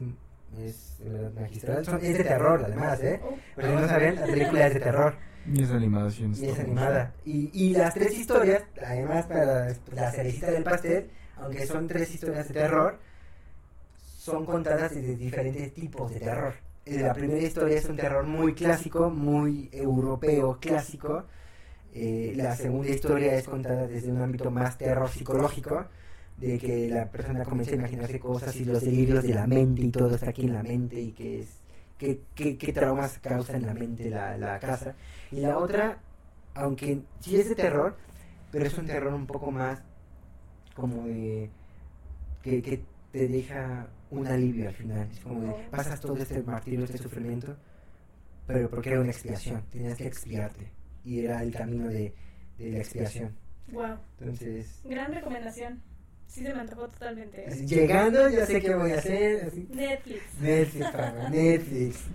[0.58, 0.96] es
[1.36, 1.86] magistral.
[1.86, 3.20] Son- es de terror, además, ¿eh?
[3.24, 5.16] Oh, Pero si no saben, la película es de terror
[5.50, 6.34] Y esa animación.
[6.38, 7.14] y es animada.
[7.26, 11.10] Y, y las tres historias, además, para la cerecita del pastel,
[11.42, 13.00] aunque son tres historias de terror,
[13.98, 16.54] son contadas desde diferentes tipos de terror.
[16.86, 21.26] eh, la primera historia es un terror muy clásico, muy europeo clásico.
[21.94, 25.86] Eh, la segunda historia es contada desde un ámbito más terror psicológico,
[26.38, 29.92] de que la persona comienza a imaginarse cosas y los delirios de la mente y
[29.92, 31.50] todo está aquí en la mente y que es
[31.98, 34.96] qué, qué, traumas causa en la mente la casa.
[35.32, 36.00] Y la otra,
[36.54, 37.98] aunque sí es de terror,
[38.52, 39.82] pero es un terror un poco más
[40.80, 41.49] como de
[42.41, 45.07] que, que te deja un alivio al final.
[45.11, 47.55] Es como de pasas todo este martirio, este sufrimiento,
[48.47, 50.71] pero porque era una expiación, tenías que expiarte
[51.03, 52.13] y era el camino de,
[52.57, 53.36] de la expiación.
[53.71, 53.97] Wow.
[54.19, 55.82] Entonces, Gran recomendación.
[56.25, 57.41] Sí se me antojó totalmente.
[57.41, 57.47] ¿eh?
[57.47, 59.45] así, llegando ya sé qué voy a hacer.
[59.45, 59.67] Así.
[59.71, 60.21] Netflix.
[60.39, 62.05] Netflix, Pablo, Netflix.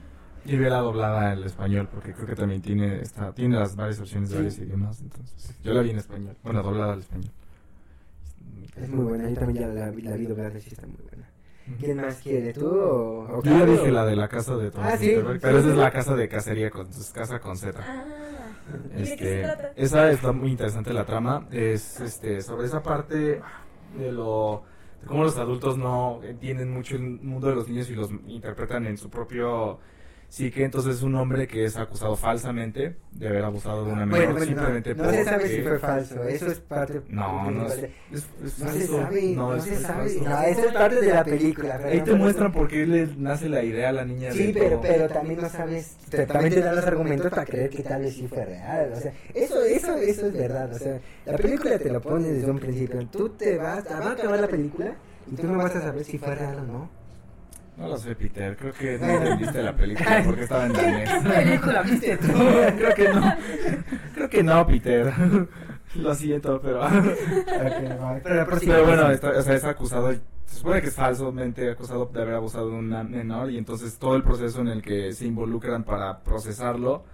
[0.46, 3.98] Yo vi la doblada al español porque creo que también tiene está, tiene las varias
[4.00, 4.42] opciones de Sí.
[4.42, 5.00] varios idiomas.
[5.00, 6.36] Entonces, yo la vi en español.
[6.44, 7.32] Bueno, doblada al español.
[8.76, 11.30] Es muy buena, yo también ya la, vi- la vi doblada, sí está muy buena.
[11.80, 12.52] ¿Quién más quiere?
[12.52, 15.06] ¿Tú o, o Yo ya dije la de la casa de Thomas Ah, sí.
[15.08, 17.80] Winterberg, pero esa es la casa de cacería con es casa con Z.
[17.82, 18.04] Ah.
[18.96, 19.72] ¿Y de qué se Este, trata?
[19.76, 21.46] esa está muy interesante la trama.
[21.50, 23.40] Es este sobre esa parte
[23.98, 24.62] de lo
[25.00, 28.86] de cómo los adultos no entienden mucho el mundo de los niños y los interpretan
[28.86, 29.78] en su propio
[30.28, 30.64] psique.
[30.64, 34.46] Entonces, un hombre que es acusado falsamente de haber abusado de una menor Bueno, bueno,
[34.46, 37.00] simplemente no, no se sabe si fue falso, eso es parte...
[37.08, 39.00] No, no es, parte- es- es No se falso.
[39.02, 39.94] sabe, no, es- se es sabe.
[40.10, 40.28] falso.
[40.28, 41.74] No, eso es parte de la película.
[41.84, 42.52] Ahí te muestran muestra.
[42.52, 44.80] por qué le nace la idea a la niña Sí, de pero, todo.
[44.82, 48.14] pero también no sabes, te- también te dan los argumentos para creer que tal vez
[48.14, 51.90] sí fue real, o sea, eso, eso, eso es verdad, o sea, la película te
[51.90, 54.94] lo pone desde un principio, tú te vas, va a acabar la película
[55.30, 57.03] y tú no vas a saber si fue real o no.
[57.76, 58.56] No lo sé, Peter.
[58.56, 61.10] Creo que no entendiste la película porque estaba en danés.
[61.10, 62.26] ¿Qué película viste tú?
[62.78, 63.34] Creo que no.
[64.14, 65.12] Creo que no, Peter.
[65.96, 66.80] Lo siento, pero.
[68.22, 70.12] Pero Pero bueno, está- o sea, es acusado.
[70.46, 74.14] Se supone que es falsamente acusado de haber abusado de una menor y entonces todo
[74.14, 77.04] el proceso en el que se involucran para procesarlo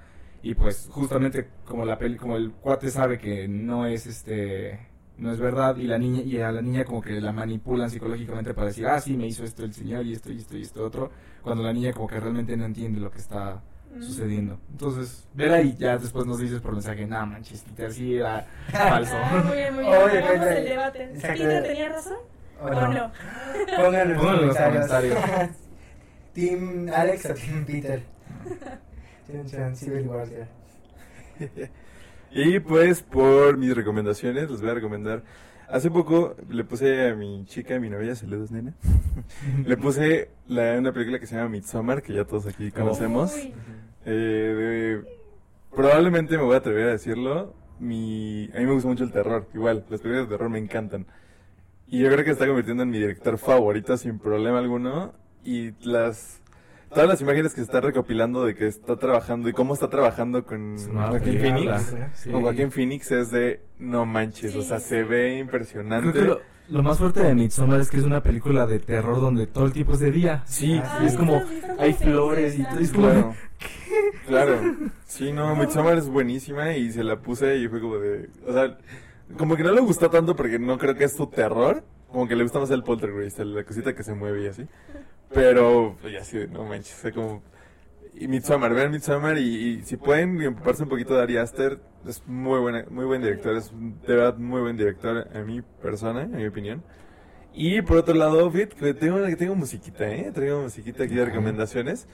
[0.43, 4.90] y pues justamente como la peli, como el cuate sabe que no es este
[5.21, 8.53] no es verdad y la niña y a la niña como que la manipulan psicológicamente
[8.55, 10.85] para decir ah sí me hizo esto el señor y esto y esto y esto
[10.85, 11.11] otro
[11.43, 13.63] cuando la niña como que realmente no entiende lo que está
[13.93, 14.03] Mm.
[14.03, 18.47] sucediendo entonces vela y ya después nos dices por mensaje nah manches Peter sí era
[18.71, 19.97] falso Ah, muy bien, muy bien.
[19.97, 21.11] Oye, Hagamos el debate.
[21.21, 22.19] ¿Peter tenía razón
[22.63, 22.89] ¿O o no?
[22.93, 23.13] no?
[23.83, 25.19] Pónganlo en los comentarios.
[26.35, 28.03] Team Alex o Team Peter.
[29.51, 30.09] Chan, Civil.
[32.33, 35.23] Y pues por mis recomendaciones, les voy a recomendar.
[35.69, 38.75] Hace poco le puse a mi chica, a mi novia, saludos nena.
[39.67, 43.33] le puse la, una película que se llama Midsommar, que ya todos aquí conocemos.
[44.05, 44.11] Eh,
[45.05, 45.05] de-
[45.75, 47.55] probablemente me voy a atrever a decirlo.
[47.79, 51.07] Mi, a mí me gusta mucho el terror, igual, las películas de terror me encantan.
[51.87, 55.13] Y yo creo que se está convirtiendo en mi director favorito sin problema alguno.
[55.45, 56.40] Y las
[56.93, 60.45] todas las imágenes que se está recopilando de que está trabajando y cómo está trabajando
[60.45, 61.39] con Joaquín.
[61.41, 61.95] Phoenix.
[62.15, 62.31] Sí.
[62.31, 66.13] Con Joaquín Phoenix es de no manches, o sea, se ve Creo impresionante.
[66.13, 69.47] que lo, lo más fuerte de Midsommar es que es una película de terror donde
[69.47, 70.43] todo el tiempo es de día.
[70.47, 71.43] Sí, Ah, y es como,
[71.79, 72.79] hay flores y todo.
[72.81, 73.35] Es como, Claro.
[74.27, 74.61] Claro.
[75.07, 78.29] Sí, no, Midsommar es buenísima y se la puse y fue como de...
[78.47, 78.79] O sea,
[79.37, 81.83] como que no le gustó tanto porque no creo que es su terror.
[82.13, 84.67] Como que le gusta más el poltergeist, la cosita que se mueve y así.
[85.33, 87.43] Pero, pues ya sí, no manches, o sea, como...
[88.15, 89.43] Y Midsommar, vean Midsommar y,
[89.79, 93.57] y si pueden empaparse un poquito de Ari Aster, es muy buena, muy buen director,
[93.57, 96.83] es de verdad muy buen director a mi persona, en mi opinión.
[97.53, 100.31] Y por otro lado, Fit, que tengo, que tengo musiquita, ¿eh?
[100.33, 102.07] Traigo musiquita aquí de recomendaciones.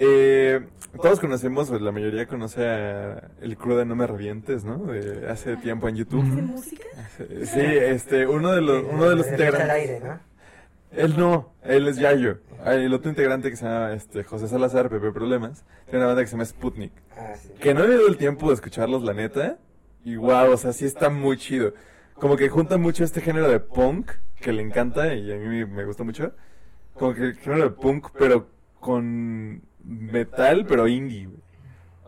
[0.00, 0.60] Eh,
[1.02, 4.78] todos conocemos, o la mayoría conoce a el crew de No Me Revientes, ¿no?
[4.86, 6.24] De hace tiempo en YouTube.
[6.24, 6.84] ¿De música?
[7.44, 9.70] Sí, este, uno de los, uno de los al integrantes.
[9.70, 10.20] aire, ¿no?
[10.92, 12.38] Él no, él es Yayo.
[12.64, 16.28] El otro integrante que se llama este, José Salazar, Pepe Problemas, tiene una banda que
[16.28, 16.92] se llama Sputnik.
[17.16, 17.50] Ah, sí.
[17.60, 19.58] Que no he tenido el tiempo de escucharlos, la neta.
[20.04, 21.74] Y wow, o sea, sí está muy chido.
[22.14, 25.84] Como que junta mucho este género de punk, que le encanta y a mí me
[25.84, 26.32] gusta mucho.
[26.94, 28.48] Como que el género de punk, pero
[28.80, 31.26] con metal, pero indie.
[31.26, 31.38] güey.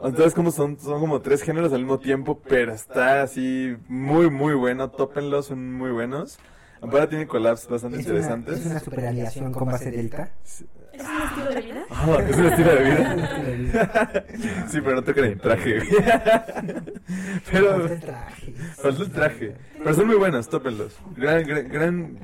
[0.02, 4.54] Entonces como son, son como tres géneros al mismo tiempo, pero está así muy, muy
[4.54, 4.90] bueno.
[4.90, 6.38] Tópenlos, son muy buenos.
[6.80, 8.60] Ahora tiene collabs bastante Es una, interesantes.
[8.60, 10.30] es una super aliación con base delta.
[10.42, 10.64] ¿Es
[11.04, 11.84] un estilo de vida?
[11.90, 14.24] Ah, es un estilo de vida.
[14.68, 15.78] sí, pero no tocan el traje.
[17.50, 18.52] pero Falta el traje.
[18.76, 19.54] falta el traje.
[19.78, 20.96] Pero son muy buenos, tópenlos.
[21.16, 22.18] Gran, gran, gran,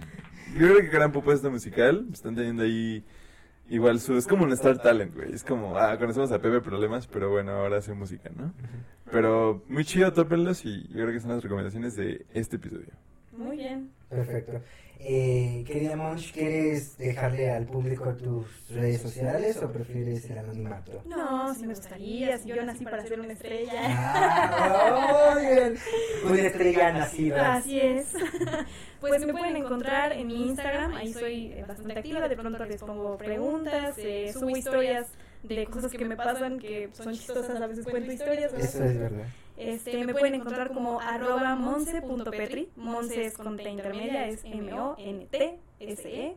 [0.55, 2.07] yo creo que gran propuesta musical.
[2.13, 3.05] Están teniendo ahí
[3.69, 5.33] igual su, es como un Star Talent, güey.
[5.33, 8.53] Es como, ah, conocemos a Pepe Problemas, pero bueno, ahora hace música, ¿no?
[9.11, 12.93] Pero muy chido, tópenlos y yo creo que son las recomendaciones de este episodio.
[13.33, 13.91] Muy bien.
[14.09, 14.61] Perfecto.
[14.99, 21.03] Eh, querida Monch, ¿quieres dejarle al público tus redes sociales o prefieres el anonimato?
[21.05, 23.83] No, sí me gustaría, si yo nací para ser una estrella.
[23.85, 25.77] Ah, muy bien.
[26.25, 27.55] Una estrella nacida.
[27.55, 28.13] Así es.
[28.99, 33.17] Pues me pueden encontrar en mi Instagram, ahí soy bastante activa, de pronto les pongo
[33.19, 35.07] preguntas, eh, subo historias
[35.43, 38.53] de cosas que me pasan que son chistosas, a veces cuento historias.
[38.53, 38.59] ¿no?
[38.59, 39.27] Eso es verdad.
[39.57, 46.37] Este, me pueden encontrar como arroba monse.petri, monse es con T intermedia, es M-O-N-T-S-E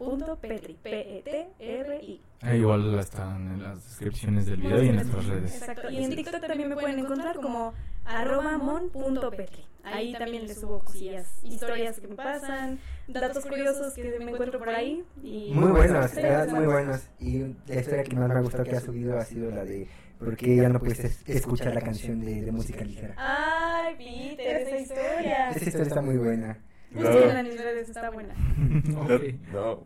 [0.00, 2.20] punto petri, P-E-T-R-I.
[2.40, 5.56] Ah, igual están en las descripciones del video y en nuestras redes.
[5.56, 7.74] Exacto, y en TikTok también me pueden encontrar como
[8.06, 9.69] arroba mon.petri.
[9.92, 14.68] Ahí también les subo cosillas, historias que me pasan, datos curiosos que me encuentro por
[14.70, 15.04] ahí.
[15.22, 17.08] Y Muy buenos, verdad, sí, muy buenos.
[17.18, 19.88] Y la historia que más me ha gustado que ha subido ha sido la de
[20.18, 23.14] por qué ya no puedes es- escuchar la canción de, de música ligera.
[23.16, 25.50] Ay, Peter, esa historia.
[25.50, 26.58] Esa historia está muy buena.
[26.92, 28.34] En mis redes, está buena.
[29.52, 29.84] No,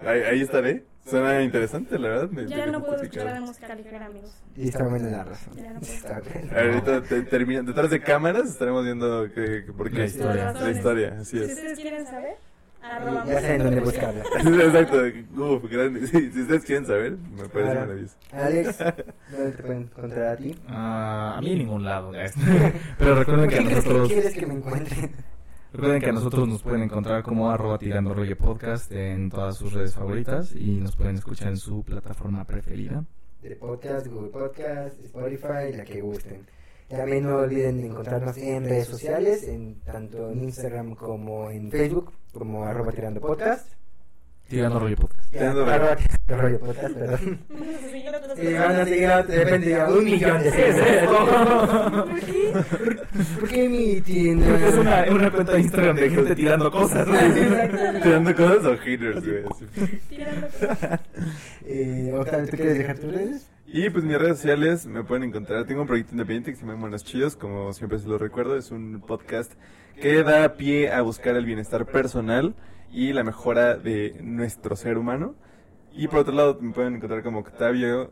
[0.00, 0.84] ahí, ahí estaré.
[1.06, 2.30] Suena interesante, la verdad.
[2.30, 4.30] me- Ya no puedo escuchar la música ligera, amigos.
[4.56, 5.54] Y está buena la razón.
[5.56, 5.92] Ya no puedo.
[5.92, 6.22] Está.
[6.60, 9.98] Ahorita te, termina, detrás de cámaras estaremos viendo que, que por qué.
[9.98, 10.52] La historia.
[10.52, 11.50] La historia, así Si es.
[11.52, 12.36] ustedes quieren saber,
[12.82, 14.22] arroba Ya saben dónde buscarla.
[14.64, 15.02] Exacto,
[15.36, 16.06] uf, grande.
[16.06, 18.14] Sí, si ustedes quieren saber, me parece Ahora, maravilloso.
[18.32, 18.78] Alex,
[19.30, 20.54] ¿dónde te pueden encontrar a ti?
[20.68, 22.12] Ah, a mí en ningún lado.
[22.98, 24.08] Pero recuerden ¿Por que a qué nosotros...
[24.08, 25.10] quieres que me encuentren?
[25.74, 29.72] Recuerden que a nosotros nos pueden encontrar como arroba tirando rollo podcast en todas sus
[29.72, 33.04] redes favoritas y nos pueden escuchar en su plataforma preferida.
[33.42, 36.46] De podcast, Google Podcast, Spotify, la que gusten.
[36.88, 42.64] También no olviden encontrarnos en redes sociales, en tanto en Instagram como en Facebook, como
[42.64, 43.72] arroba tirando podcast.
[44.48, 45.30] Tirando rollo podcast.
[45.32, 46.60] Tirando rollo.
[46.60, 47.38] podcast, perdón.
[48.42, 51.08] Y van a seguir de repente ya un millón de seguidores.
[51.08, 52.52] ¿Por qué?
[53.40, 54.46] ¿Por qué mi tienda?
[54.48, 57.08] Porque es una, una cuenta de Instagram de gente tirando cosas.
[58.02, 59.44] Tirando cosas o haters, güey.
[60.08, 61.00] Tirando cosas.
[61.66, 63.50] Eh, Octavio, ¿tú quieres dejar tus redes?
[63.66, 65.64] Y pues mis redes sociales me pueden encontrar.
[65.64, 68.56] Tengo un proyecto independiente que se llama Monos Chidos, como siempre se lo recuerdo.
[68.56, 69.52] Es un podcast
[70.00, 72.54] que da pie a buscar el bienestar personal
[72.90, 75.34] y la mejora de nuestro ser humano.
[75.92, 78.10] Y por otro lado me pueden encontrar como Octavio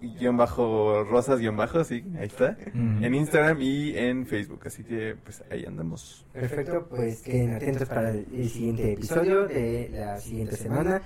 [0.00, 2.56] guion bajo rosas guion bajo, sí, ahí está.
[2.68, 3.04] Ujú.
[3.04, 6.26] En Instagram y en Facebook, así que pues ahí andamos.
[6.32, 11.02] Perfecto, pues queden atentos para el siguiente episodio de la siguiente semana.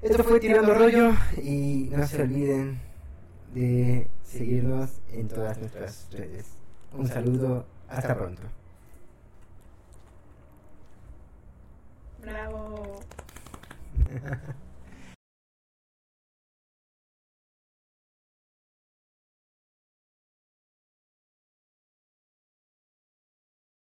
[0.00, 1.12] Esto fue Tirando Rollo
[1.42, 2.80] y no se olviden
[3.54, 6.56] de seguirnos en todas nuestras redes.
[6.92, 8.42] Un saludo, hasta pronto.
[12.22, 13.02] Bravo.